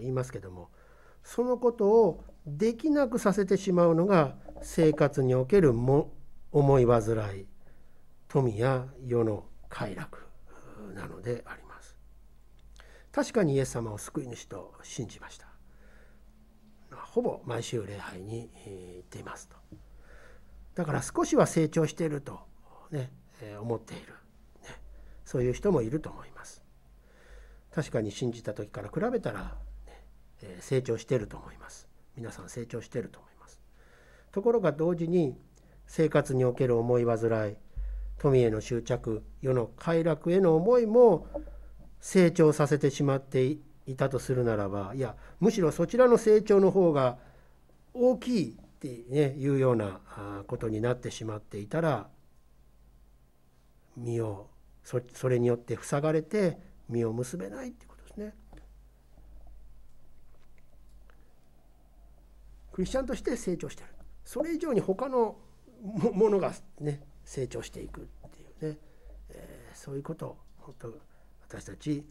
[0.00, 0.70] 言いますけども
[1.22, 6.12] そのことをできなくさせてしまうのが生活におけるも
[6.50, 7.02] 思い煩
[7.38, 7.46] い
[8.32, 10.26] 富や世の快楽
[10.94, 11.98] なのであります。
[13.12, 15.48] 確かにイエス様を救い主と信じました。
[16.96, 19.56] ほぼ毎週礼拝に行っていますと。
[20.74, 22.40] だから少しは成長していると
[22.90, 23.12] ね
[23.60, 24.14] 思っている、
[24.62, 24.80] ね、
[25.26, 26.62] そういう人もいると思います。
[27.70, 29.58] 確かに信じた時から比べたら、
[30.40, 31.86] ね、成長していると思います。
[32.16, 33.60] 皆さん成長していると思います。
[34.30, 35.36] ところが同時に
[35.86, 37.56] 生活における思い煩い
[38.18, 41.26] 富への執着世の快楽への思いも
[42.00, 43.60] 成長させてしまってい
[43.96, 47.18] たとするならばいやむしろそちらの成長の方が
[47.94, 50.00] 大きいって、ね、いうような
[50.46, 52.08] ことになってしまっていたら
[53.96, 54.48] 身を
[54.84, 58.34] それによって塞がれて実を結べないってことですね。
[62.72, 63.88] クリスチャンとして成長してる
[64.24, 65.36] それ以上に他の
[65.82, 68.78] ものがね成長していくっていうね、
[69.30, 70.94] えー、そういうことを本当
[71.48, 72.04] 私たち、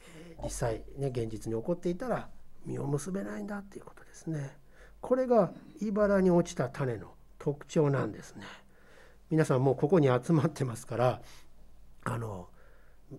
[0.00, 2.28] えー、実際ね現実に起こっていたら
[2.66, 4.56] 実を結べないんだっていうことですね。
[5.00, 8.42] これが茨に落ちた種の特徴なんですね。
[9.30, 11.22] 皆さんもうここに集まってますから
[12.02, 12.48] あの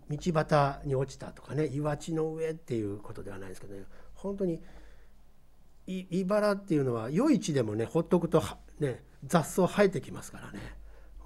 [0.10, 3.84] 道端に落ちたとかね岩地の上っていうことではないですけどね
[4.14, 4.60] 本当に
[5.88, 8.44] 茨っていうのは余市でもねほっとくと
[8.80, 10.79] ね雑草生えてきますからね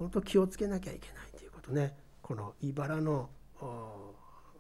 [0.04, 1.96] 本当気をつけなきゃいけないということね。
[2.22, 3.30] この茨の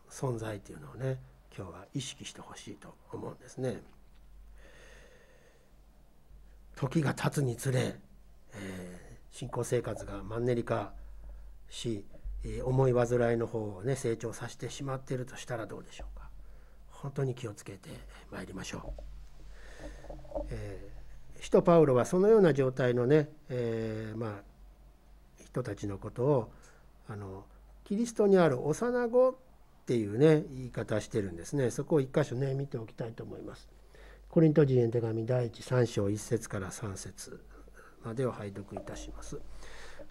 [0.10, 1.20] 存在っていうのをね
[1.56, 3.82] 今日は意識してほしいと思うんですね。
[6.78, 8.00] 時が経つにつれ、
[8.54, 10.94] えー、信仰生活がマンネリ化
[11.70, 12.06] し
[12.64, 16.30] 思い煩いの方をね成長させてしまっているとしたらどうでしょうか。
[16.90, 17.90] 本当に気をつけて
[18.32, 18.94] まいりましょ
[20.40, 20.46] う。
[20.50, 24.53] えー、使徒パウロはそのような状態のね、えー、まあ
[25.54, 26.52] 人たちのことを
[27.08, 27.46] あの
[27.84, 29.36] キリストにある幼子っ
[29.86, 33.70] ていうね言い方してるんですねそこを一箇所ね見ておきたいと思います。
[34.30, 37.40] コリント人への手紙第一3章1節から3節
[38.04, 39.40] までを拝読いたします。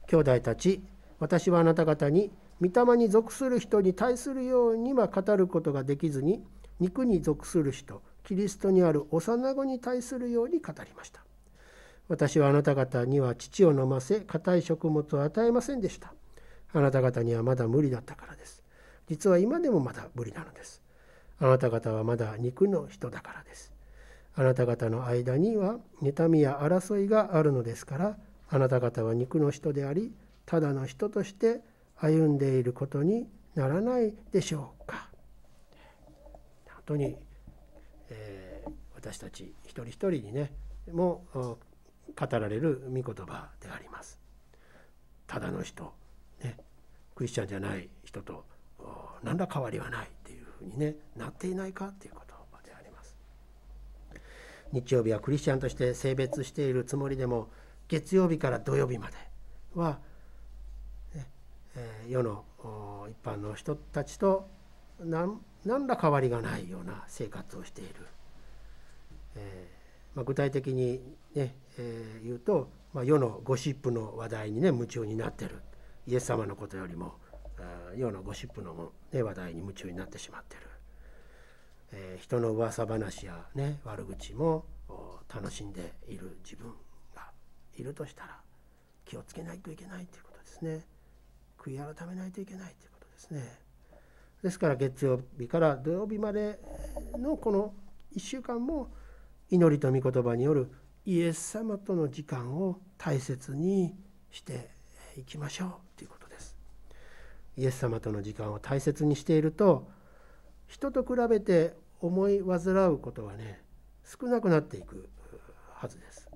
[0.06, 0.80] 兄弟たち
[1.18, 2.30] 私はあなた方に
[2.60, 6.44] 御霊に属する人に対するようには語ることができずに
[6.78, 11.24] 肉に属する人キリストにある幼子に対するように語りました
[12.12, 16.12] 私はあなた方には乳を飲ませ硬い食物を与えませんでした。
[16.74, 18.62] あなた方にはまだ無理だったからです。
[19.08, 20.82] 実は今でもまだ無理なのです。
[21.38, 23.72] あなた方はまだ肉の人だからです。
[24.34, 28.18] あなた方の間には妬みや争いがあるのですから
[28.50, 30.12] あなた方は肉の人であり
[30.44, 31.62] ただの人として
[31.96, 35.08] 歩んでいることにならないでしょうか。
[36.66, 37.16] 本当に、
[38.10, 40.52] えー、私たち一人一人にね
[40.92, 41.56] もう
[42.18, 44.20] 語られる御言葉であります。
[45.26, 45.92] ただの人、
[46.42, 46.56] ね、
[47.14, 48.44] クリスチャンじゃない人と
[49.22, 53.16] 何ら変わりはないっていうふうに、ね、なっていないかっていう言葉であります。
[54.72, 57.50] 日曜日はクリスチャンとして性別しているつもりでも
[57.88, 59.16] 月曜日から土曜日まで
[59.74, 60.00] は、
[61.14, 61.28] ね
[61.76, 62.44] え、世の
[63.10, 64.48] 一般の人たちと
[65.00, 67.94] 何何ら変わりがないような生活をしている、
[69.36, 71.00] えーまあ、具体的に
[71.34, 75.62] ね、えー、言うと、まあ、世のゴシップの話題にね夢中になってる。
[76.06, 77.14] イエス様のことよりも
[77.96, 80.62] 世のゴシップの、ね、話題に夢中になってしまってる、
[81.92, 84.64] えー、人の噂話や、ね、悪口も
[85.32, 86.72] 楽しんでいる自分
[87.14, 87.30] が
[87.76, 88.40] いるとしたら
[89.04, 90.86] 気をつけないといけないということですね。
[91.58, 93.60] 悔い改めないといけないということですね。
[94.42, 96.58] ですから月曜日から土曜日まで
[97.16, 97.74] のこの
[98.16, 98.92] 1週間も
[99.50, 100.72] 祈りと御言葉による
[101.04, 103.96] イエス様との時間を大切に
[104.30, 104.70] して
[105.16, 106.56] いきましょうということです。
[107.56, 109.90] イエス様との時間を大切にしていると
[110.68, 113.60] 人と比べて思い煩うことはね
[114.04, 115.08] 少なくなっていく
[115.74, 116.30] はずです。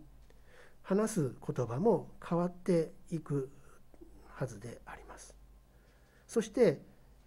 [0.83, 3.51] 話す言葉も変わっていく
[4.29, 5.35] はずであります。
[6.27, 6.81] そして、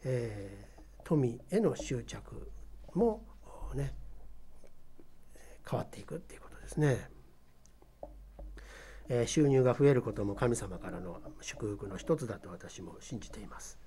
[0.04, 0.66] え
[1.04, 2.52] 富への執着
[2.94, 3.26] も
[3.74, 3.96] ね
[5.70, 7.19] 変わっていくっていうことですね。
[9.10, 13.80] え収入が増えることも神様からの祝福の一つだと私も信じています。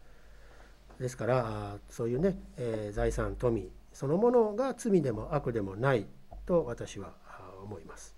[0.98, 6.06] ですからそういうね、えー、財産富そのものが罪でも悪でもない
[6.44, 7.14] と私は
[7.62, 8.14] 思います。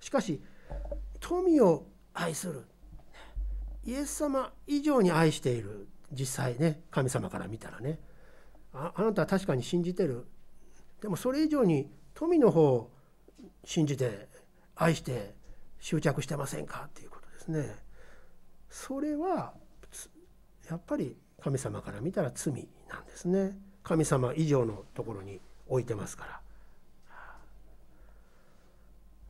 [0.00, 0.40] しかし
[1.20, 2.64] 富を愛する
[3.84, 7.98] イエス様以上に愛している実際ね神様から見たらね
[8.72, 10.26] ああなたは確かに信じてる
[11.00, 12.90] でもそれ以上に富の方を
[13.64, 14.28] 信じて
[14.76, 15.34] 愛して
[15.82, 16.84] 執着してませんか？
[16.86, 17.76] っていうことですね。
[18.70, 19.52] それは
[20.70, 23.58] やっぱり神様から見たら罪なんですね。
[23.82, 26.40] 神様以上のところに置いてますから。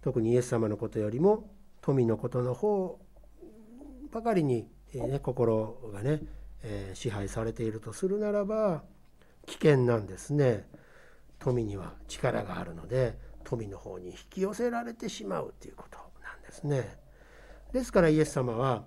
[0.02, 1.48] 特にイエス様のことよりも
[1.80, 3.00] 富のことの方
[4.10, 6.20] ばかりに、えーね、心がね、
[6.62, 8.82] えー、支配されているとするならば
[9.46, 10.68] 危険なんですね
[11.38, 15.98] 富には力があるので富の方に引き寄せられてしまうということ
[16.52, 16.98] ですね。
[17.72, 18.84] ですからイエス様は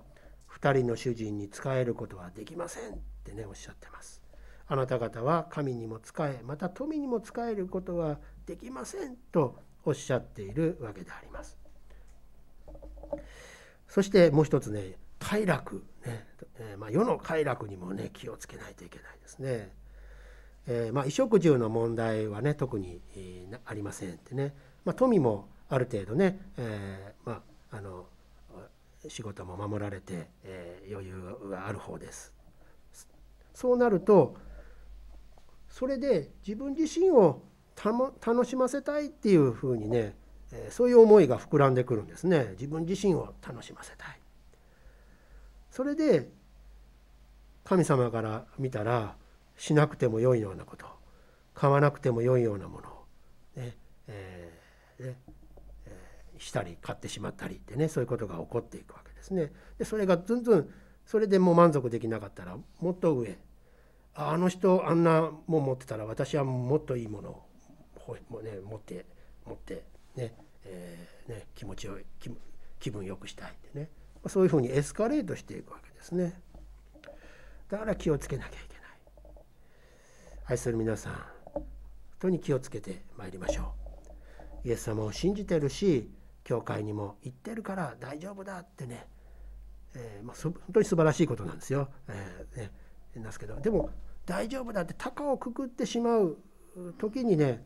[0.59, 4.21] 2人の主人に仕えることはできませんってねおっしゃってます。
[4.67, 11.57] あなた方は神にも仕えまた富にも仕えることはできませんとおっしゃっているわけであります。
[13.87, 16.27] そしてもう一つね快楽ね、
[16.59, 19.71] え、まあ、世の快楽にもね気をつけないといけないですね。
[20.67, 22.99] えー、まあ、衣食住の問題はね特に、
[23.65, 27.41] ありませんってね、まあ、富もある程度ね、えー、まあ、
[27.75, 28.05] あの
[29.07, 32.33] 仕事も守られて、え余裕がある方です。
[33.53, 34.35] そうなると
[35.69, 37.41] それで自分自身を
[37.83, 40.15] 楽しませたいっていうふうにね
[40.51, 44.19] えそういう思いが膨らんでくるんですね自分自身を楽しませたい。
[45.69, 46.29] それで
[47.63, 49.15] 神様から見たら
[49.57, 50.85] しなくても良いようなこと
[51.53, 52.89] 買わなくても良いようなもの
[53.55, 55.17] ねえーね、
[56.39, 59.51] したり買ってしまったりってねそういうことが起こっていくわけですね。
[59.77, 60.69] でそれがずんずん
[61.05, 63.37] それでもう満足できなかったらもっと上
[64.13, 67.43] あの人あんなもん持ってたら私はもっといいもの
[68.07, 69.05] を、ね、持って
[69.45, 69.83] 持って
[70.15, 70.33] ね,、
[70.63, 71.97] えー、ね気持ちを
[72.79, 73.89] 気分よくしたいってね
[74.27, 76.41] そういうふうにエスカレートしていくわけですね。
[77.69, 78.65] だから気をつけなきゃいけない。
[80.47, 81.13] 愛する皆さん
[81.45, 81.65] 本
[82.19, 83.73] 当に気をつけてまいりましょ
[84.63, 86.09] うイエス様を信じてるし
[86.45, 89.07] 教会にも行ってるから大丈夫だってね、
[89.95, 91.89] えーまあ、本当に素晴らしいことなんですよ。
[92.07, 92.71] えーね、
[93.21, 93.59] ですけど。
[93.59, 93.89] でも
[94.25, 96.37] 大丈夫だって高をくくってしまう
[96.97, 97.65] 時にね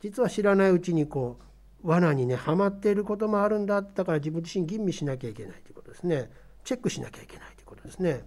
[0.00, 1.40] 実は知らないうちにこ
[1.82, 6.30] う罠にねはまっていることもあるんだだから自分自身吟味しなきゃいけないということですね。
[6.64, 8.24] チェックしなきゃいけないということですね。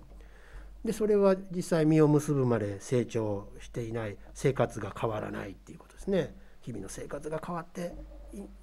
[0.83, 4.17] でそれは実際実を結ぶまで成長していない。
[4.33, 6.35] 生活が変わらないっていうことですね。
[6.61, 7.93] 日々の生活が変わって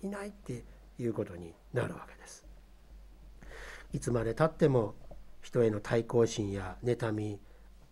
[0.03, 0.65] いないって
[0.99, 2.45] いうことになるわけです。
[3.93, 4.95] いつまでたっても
[5.43, 7.41] 人への対抗心や妬み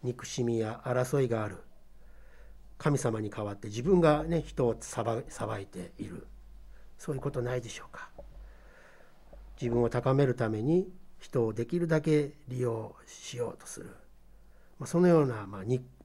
[0.02, 1.58] 憎しみや争いがある。
[2.78, 6.26] 神様に代わって自分がね人を裁いている。
[6.98, 8.10] そういうことないでしょうか。
[9.60, 10.88] 自分を高めるために
[11.18, 13.90] 人をできるだけ利用しようとする、
[14.78, 15.62] まあ、そのような、まあ、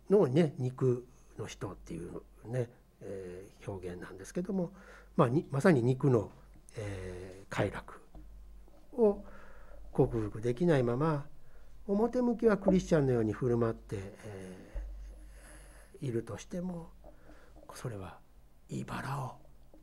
[0.09, 1.05] のね肉
[1.39, 2.69] の人っていうね、
[3.01, 4.71] えー、表現なんですけども、
[5.15, 6.31] まあ、まさに肉の人、
[6.77, 8.01] えー、快楽
[8.93, 9.23] を
[9.91, 11.25] 克服できないまま
[11.87, 16.89] 表向きはクリスチャンのように振る舞って、えー、いるとしても
[17.73, 18.17] それは
[18.69, 19.35] 茨を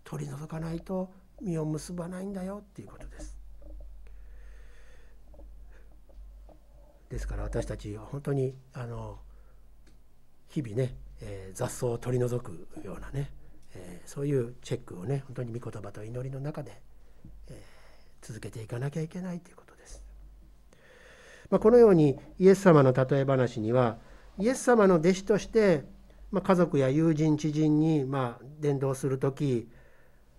[0.05, 3.39] 取り除かないと実を結ばないんだよっていうことです。
[7.09, 9.19] ですから私たちは本当にあの
[10.49, 13.31] 日々ね、えー、雑草を取り除くようなね、
[13.75, 16.81] えー、そういうチェックをね本当に御言葉と祈りの中で、
[17.49, 20.03] えー、続けていかなきゃいけないということです。
[21.51, 23.99] まあ、このようにイエス様の例え話には
[24.39, 25.85] イエス様の弟子として、
[26.31, 29.69] まあ、家族や友人知人にまあ伝道する時、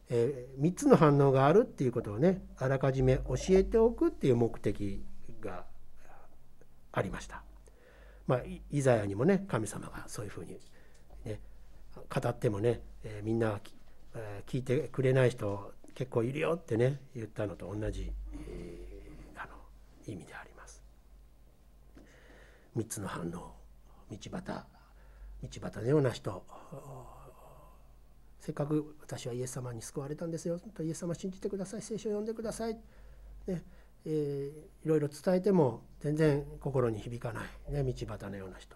[0.10, 5.04] えー、3つの反応があるっていうことをねあらかじめ教えておくっていう目的
[5.40, 5.66] が
[6.92, 7.44] ありました。
[8.26, 10.58] まあ、イザヤにもね神様がそういうふうに、
[11.96, 13.60] 語ってもね、えー、みんな、
[14.16, 18.12] えー、聞いてくれない人結構いるよってね言ったのと同じ、
[18.48, 19.54] えー、あの
[20.08, 20.84] 意味であります。
[22.76, 24.64] 3つの反応道端
[25.44, 26.44] 道端のような人。
[28.39, 30.60] せっかく私はイエス様に救われたんですよ。
[30.60, 31.82] とイエス様信じてください。
[31.82, 32.74] 聖書を読んでください、
[33.48, 33.64] ね、
[34.06, 38.76] えー、いろいろ伝えても全然心に響かない、ね、道端のような人。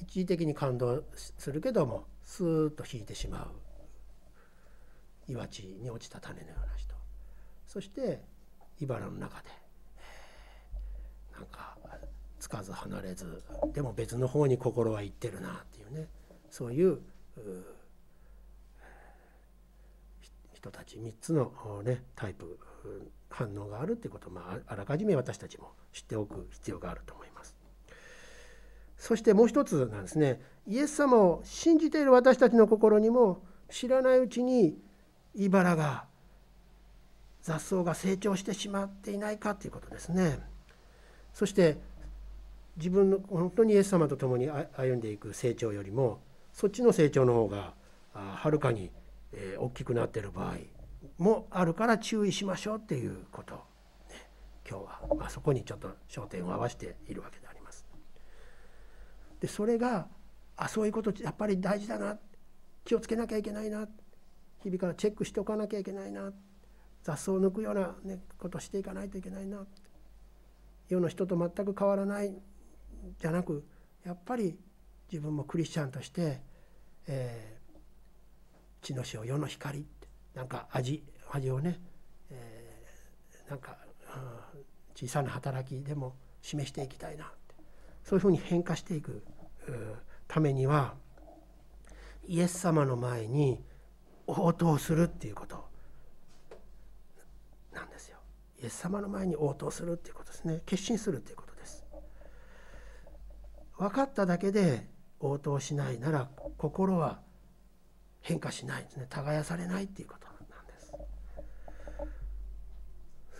[0.00, 3.50] 一時的に感動するけどもスーッと引いてしまう。
[5.30, 6.94] 岩地に落ちた種のような人。
[7.66, 8.22] そして
[8.80, 9.48] 茨の中で
[11.32, 11.76] なんか
[12.38, 13.42] つかず離れず
[13.72, 16.08] でも別の方に心は行ってるなっていうね。
[16.50, 17.00] そういう
[20.52, 22.58] 人たち3つの、ね、タイプ
[23.30, 27.51] 反応があるっていうことを、まあ、あらかじめ私たちも知っておく必要があると思います。
[29.02, 34.78] そしてもう一つなんですねイエス様を信じている私たちの心にも知らないうちに
[35.34, 36.04] 茨が
[37.42, 40.38] 雑草が成長してしまっていないかということですね。
[41.34, 41.78] そして
[42.76, 46.20] 自分の本当にイエス様と共に歩んでいく成長よりも
[46.52, 47.74] そっちの成長の方が
[48.12, 48.92] はるかに
[49.58, 50.58] 大きくなっている場合
[51.18, 54.28] もあるから注意しましょうっていうこと、ね、
[54.68, 57.41] 今日は、まあ、そこにちょっと焦点を合わせているわけです。
[59.42, 60.06] でそれが
[60.56, 62.16] あそういうことやっぱり大事だな。
[62.84, 63.88] 気をつけなきゃいけないな。
[64.62, 66.32] 日々からチェックしておかなきゃいけないな。
[67.02, 69.66] 雑草を抜くような、ね、ことしていかないといけないな。
[70.88, 72.36] 世の人と全く変わらない。
[73.18, 73.66] じゃなく
[74.04, 74.56] やっぱり
[75.10, 76.40] 自分もクリスチャンとして、
[77.08, 79.80] えー、地の塩世の光。
[79.80, 81.80] ってなんか味味をね、
[82.30, 83.76] えー、なんか、
[84.54, 84.64] うん、
[84.94, 87.24] 小さな働きでも示していきたいな。
[87.24, 87.56] って
[88.04, 89.24] そういうふうに変化していく。
[90.28, 90.94] ためには
[92.26, 93.62] イエス様の前に
[94.26, 95.64] 応答するっていうこと
[97.72, 98.18] なんですよ。
[98.62, 101.84] イエス様の前に応答するっていうことですね決心するっていうことです。
[103.76, 104.88] 分かっただけで
[105.20, 107.20] 応答しないなら心は
[108.20, 110.92] 変化しないですね耕されないっていうことなんです。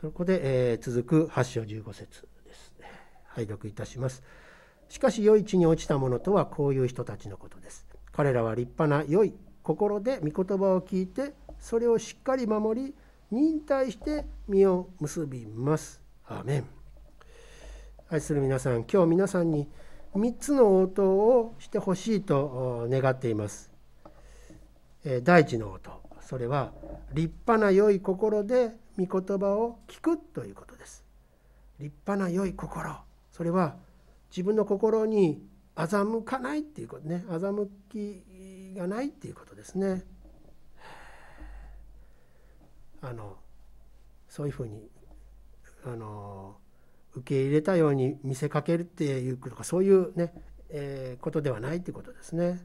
[0.00, 2.72] そこで、えー、続く8章15節です。
[3.28, 4.22] 拝読いたします。
[4.92, 7.86] しかし良い地に落ちた者とはこういう人たちのことです。
[8.12, 9.32] 彼らは立派な良い
[9.62, 12.94] 心で御言葉を聞いてそれをしっかり守り
[13.30, 16.02] 忍耐して実を結びます。
[16.26, 16.66] アーメン
[18.10, 19.66] 愛する皆さん今日皆さんに
[20.14, 23.70] 3つの応答をしてほしいと願っています。
[25.22, 26.70] 第一の音それは
[27.14, 31.02] 立派な良い心で御言葉を聞くということです
[31.80, 32.94] 立派な良い心
[33.32, 33.74] それは
[34.32, 40.04] 自分の心に欺かないっていうことね欺きがないっていうことですね
[43.02, 43.36] あの
[44.28, 44.88] そういうふうに
[45.84, 46.56] あの
[47.14, 50.32] 受け入れたように見せかけるっていうことかそういうね、
[50.70, 52.60] えー、ことではないっていうことですね。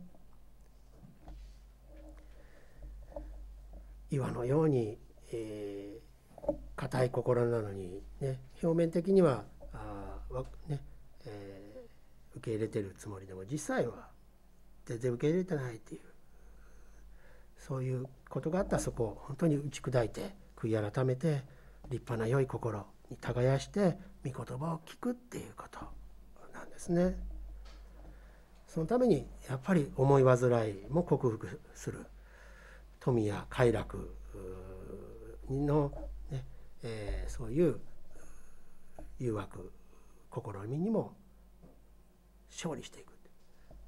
[4.09, 4.97] 岩のように、
[5.33, 9.43] えー、硬い心なのに、ね、表面的には
[9.73, 10.19] あ
[10.69, 10.81] ね、
[12.37, 14.07] 受け入れてるつもりでも実際は
[14.85, 16.01] 全然受け入れてないっていう
[17.57, 21.43] そういうことがあったらそこを本当に打ち砕いて悔い改めて
[21.89, 25.79] 立派な良い心に耕して御言葉を聞くっていうこと
[26.53, 27.17] なんですね。
[28.67, 32.05] そのためにやっぱり思い煩いも克服する
[32.99, 34.13] 富や快楽
[35.49, 35.91] の、
[36.29, 36.43] ね
[36.83, 37.79] えー、そういう
[39.19, 39.71] 誘惑
[40.33, 41.13] 試みにも
[42.57, 43.13] 勝利していく。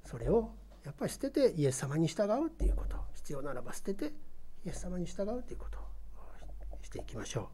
[0.06, 0.52] それを
[0.84, 2.96] やっぱり捨ててイエス様に従うっていうこと。
[3.14, 4.12] 必要ならば捨てて
[4.64, 5.82] イエス様に従うということを
[6.82, 7.50] していきましょ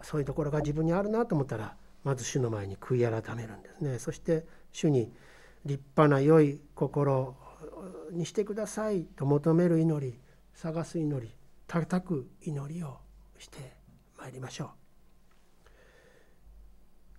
[0.00, 0.04] う。
[0.04, 3.98] そういうところが自分にあるなと思ったらまず主の前に悔い改めるんですね。
[3.98, 5.12] そして主に
[5.64, 7.36] 立派な良い心
[8.12, 10.18] にしてくださいと求める祈り
[10.54, 11.34] 探す祈り
[11.66, 12.98] 叩く祈りを
[13.38, 13.76] して
[14.16, 14.68] まいりましょう。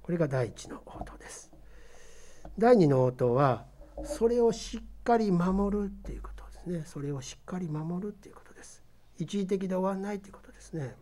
[0.02, 1.59] これが第一の応答です。
[2.60, 3.66] 第二の応答は
[4.03, 6.84] それをしっかり守るっていうことですね。
[6.86, 8.84] それをしっかり守るっていうことです。
[9.18, 10.95] 一時的で終わらないということですね。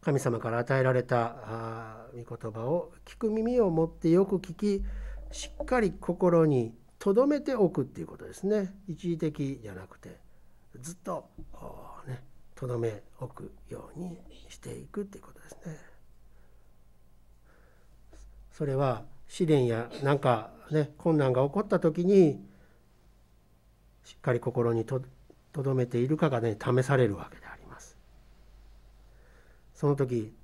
[0.00, 4.84] 神様から与えられた御言葉を聞く耳を持ってよく聞き
[5.30, 8.74] しっかり心に留めておくっていうことですね。
[8.86, 10.18] 一時的じゃなくて
[10.80, 11.28] ずっと
[12.06, 12.22] ね
[12.54, 14.18] 留め置くように
[14.48, 15.78] していくっていうことですね。
[18.52, 22.40] それは試練や何かね困難が起こった時に
[24.04, 25.02] しっかり心にと
[25.52, 27.96] どめているかがね試されるわけであります
[29.74, 30.34] その時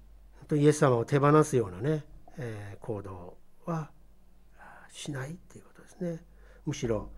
[0.52, 2.04] イエス様を手放すようなね、
[2.38, 3.90] えー、行動は
[4.90, 6.24] しないっていうことですね
[6.66, 7.10] むしろ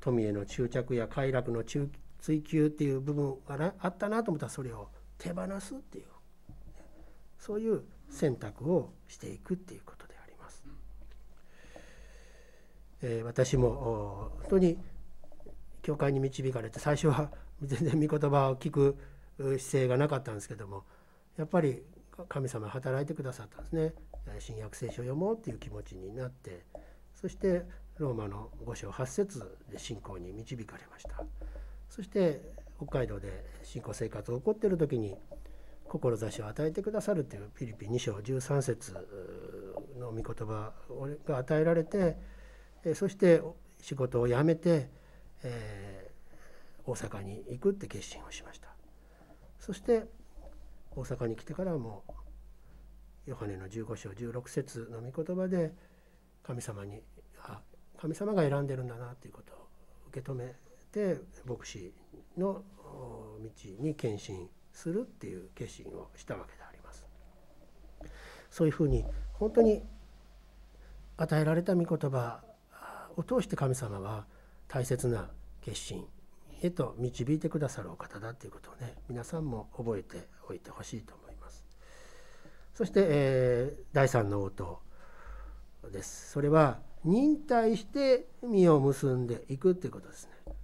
[0.00, 6.04] 富への執着や快楽の追求っていう部分があったなと思ったらそれを手放すっていう
[7.38, 10.09] そういう選択をしていくっていうことです。
[13.02, 14.78] え、私も本当に
[15.82, 17.30] 教会に導かれて最初は
[17.62, 18.96] 全然御言葉を聞く
[19.36, 20.84] 姿勢がなかったんですけども
[21.36, 21.82] やっぱり
[22.28, 23.94] 神様働いてくださったんですね。
[24.38, 26.64] 新約聖書を読もうっていう気持ちになって
[27.14, 27.64] そして
[27.96, 31.24] ローマの5章8節で信仰に導かれました。
[31.88, 32.40] そして
[32.76, 35.16] 北海道で信仰生活を起こっている時に
[35.88, 38.94] 志を与えてくださるというフィリピン2章13節
[39.98, 40.72] の御言葉
[41.26, 42.16] が与えられて
[42.94, 43.42] そして
[43.80, 44.88] 仕事を辞めて、
[45.42, 48.68] えー、大阪に行くって決心をしました
[49.58, 50.04] そして
[50.92, 52.04] 大阪に来てからも
[53.26, 55.72] ヨハネの15章16節の御言葉で
[56.42, 57.00] 神様に
[57.42, 57.60] あ
[57.98, 59.68] 神様が選んでるんだなということを
[60.08, 60.54] 受け止め
[60.90, 61.92] て牧師
[62.36, 62.62] の
[63.40, 67.06] 道に献身するっていう決心をしたわけであります。
[68.50, 69.04] そういうふうに
[69.34, 69.82] 本当に
[71.16, 72.42] 与えられた御言葉
[73.16, 74.26] を通して神様は
[74.68, 75.30] 大切な
[75.60, 76.06] 決心
[76.62, 81.64] へと導いてくださるお方だということをね皆さんも覚えておいてほしいと思います。
[82.74, 84.80] そして、えー、第3の応答
[85.92, 86.30] です。
[86.30, 90.54] それは忍耐して実を結んでいくということですね。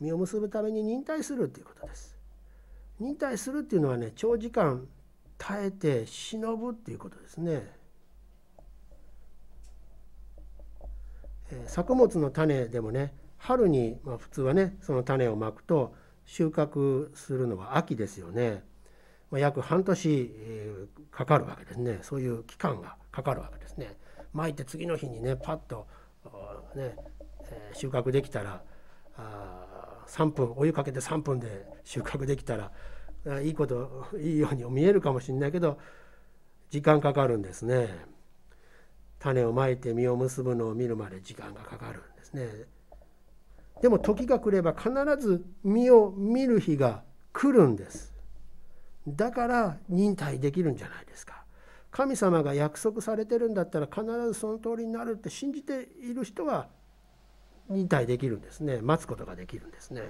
[0.00, 2.18] 実を結ぶために忍耐するということです。
[3.00, 4.86] 忍耐するっていうのはね長時間
[5.38, 7.82] 耐えて忍ぶっていうことですね。
[11.41, 15.94] え作物の種でもね春に、まあ、普通はねその種をまくと
[16.24, 18.62] 収穫するのは秋ですよね。
[19.30, 23.96] まあ、約半年、えー、かかるわけですねそういう期間がかかるわけですね。
[24.32, 25.86] まいて次の日にねパッと
[26.76, 26.96] ね、
[27.50, 28.62] えー、収穫できたら
[29.16, 35.78] あ3分お湯かけて3分で収穫できたらいいこといいように見えるかもしれないけど
[36.70, 38.11] 時間かかるんですね。
[39.22, 42.48] 種をまいて実を結ぶのを見るまで時間がかかるんですね。
[43.80, 47.02] でも時が来れば必ず実を見る日が
[47.32, 48.12] 来るんです。
[49.06, 51.44] だから忍耐できるんじゃないですか。
[51.92, 56.68] 神様が約束されてるんだったら必ずその通りになるって信じている人は
[57.68, 60.02] 忍耐できるんですね待つことができるんですね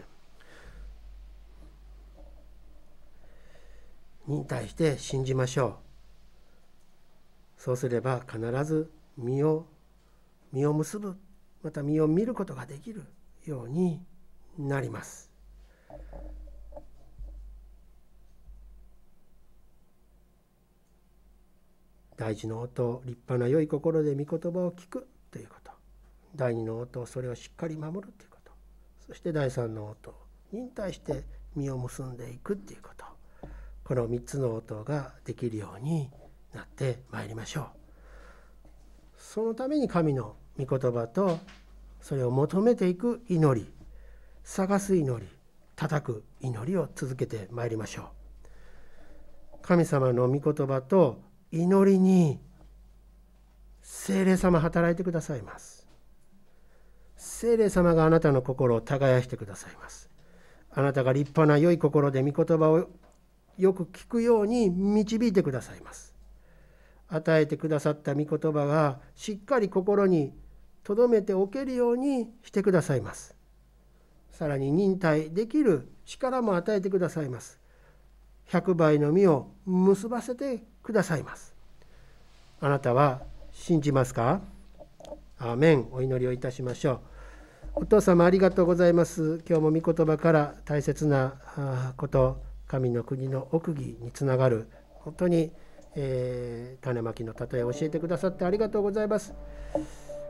[4.28, 5.74] 忍耐して信じましょう
[7.56, 9.66] そうすれば必ず実を
[10.52, 11.16] 身を結ぶ
[11.62, 13.04] また実を見ることができる
[13.44, 14.00] ように
[14.58, 15.30] なります。
[22.16, 25.72] 第事の音立派な良い心で御言葉を聞くということ
[26.36, 28.52] 第二の音それをしっかり守るということ
[29.08, 30.14] そして第三の音
[30.52, 31.24] に対して
[31.56, 33.04] 実を結んでいくということ
[33.82, 36.10] この3つの音ができるように
[36.54, 37.82] なってまいりましょう。
[39.22, 41.38] そのために神の御言葉と
[42.00, 43.72] それを求めていく祈り
[44.42, 45.26] 探す祈り
[45.76, 49.58] 叩く祈りを続けてまいりましょう。
[49.62, 52.40] 神様の御言葉と祈りに
[53.80, 55.86] 精霊様働いてくださいます。
[57.16, 60.10] 精霊様があなたの心を耕してくださいます。
[60.72, 62.88] あなたが立派な良い心で御言葉を
[63.56, 66.11] よく聞くように導いてくださいます。
[67.14, 70.32] 与えてくださった御言葉がしっかり心に
[70.82, 73.36] 留めておけるようにしてくださいます。
[74.30, 77.60] さらに忍耐できる力も与えてくださいます。
[78.48, 81.54] 100倍の実を結ばせてくださいます。
[82.60, 84.40] あなたは信じますか？
[85.38, 85.88] アーメン。
[85.92, 87.00] お祈りをいたしましょう。
[87.74, 89.42] お父様ありがとうございます。
[89.48, 91.34] 今日も御言葉から大切な
[91.96, 95.52] こと神の国の奥義につながる本当に、
[95.95, 99.34] えー、種まきの例えを教えてくださってありがとうございます。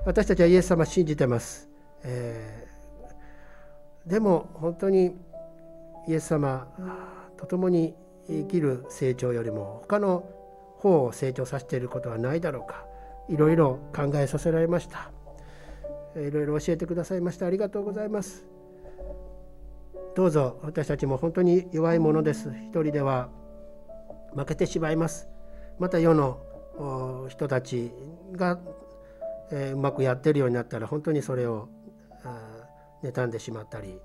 [0.05, 1.69] 私たちはイエス様信じてます、
[2.03, 5.17] えー、でも本当に
[6.09, 6.67] イエス様
[7.37, 7.95] と共に
[8.27, 10.25] 生きる成長よりも他の
[10.79, 12.85] 方を成長させていることはないだろうか。
[13.29, 15.11] いろいろ考えさせられました。
[16.17, 17.47] いろいろ教えてくださいました。
[17.47, 18.45] ありがとうございます。
[20.17, 22.51] どうぞ私たちも本当に弱いものです。
[22.51, 23.29] 一人では
[24.35, 25.29] 負けてしまいます。
[25.83, 26.39] また世の
[27.29, 27.91] 人たち
[28.31, 28.61] が、
[29.51, 31.69] え、うまくやってるようになったら本当にそれを
[33.03, 33.99] 妬んでしまったり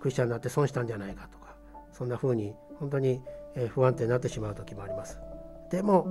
[0.00, 1.54] クリスチャンになって損したんじゃないかとか
[1.92, 3.20] そんな風に本当に
[3.68, 5.20] 不安定になってしまう時もあります。
[5.70, 6.08] でも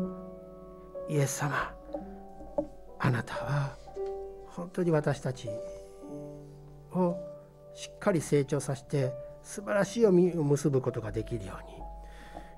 [1.09, 1.73] イエス様
[2.97, 3.75] あなたは
[4.47, 5.49] 本当に私たち
[6.93, 7.17] を
[7.73, 9.11] しっかり成長させて
[9.43, 11.77] 素晴らしいを結ぶことができるように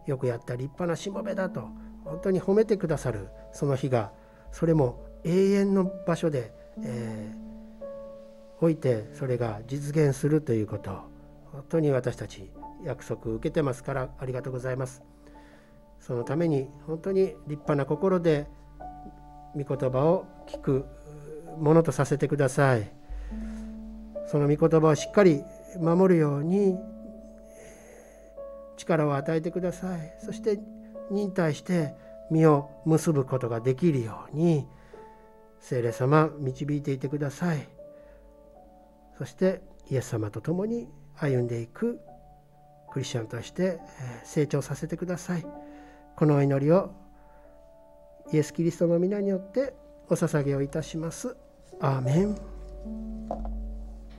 [0.06, 1.68] よくやった立派なしもべだと
[2.06, 4.12] 本当に褒めてくださるその日が
[4.52, 6.52] それも永遠の場所で、
[6.84, 7.86] えー、
[8.60, 11.02] 置いてそれが実現するということ
[11.52, 12.52] 本当に私たち
[12.84, 15.04] 約束受けてますからありがとうございます。
[16.00, 18.48] そのために本当に立派な心で
[19.56, 20.86] 御言葉を聞く
[21.58, 22.92] ものとさせてください。
[24.28, 25.44] その御言葉をしっかり
[25.80, 26.78] 守るように
[28.76, 30.14] 力を与えてください。
[30.20, 30.60] そして
[31.12, 31.94] 忍耐して
[32.30, 34.68] 実を結ぶことができるように
[35.60, 37.68] 聖霊様導いていてください。
[39.18, 42.00] そしてイエス様と共に歩んでいく
[42.92, 43.80] クリスチャンとして
[44.24, 45.46] 成長させてください。
[46.16, 46.92] この祈りを
[48.32, 49.74] イエス・キリストの皆によって
[50.10, 51.36] お捧げをいたします。
[51.80, 53.63] アーメン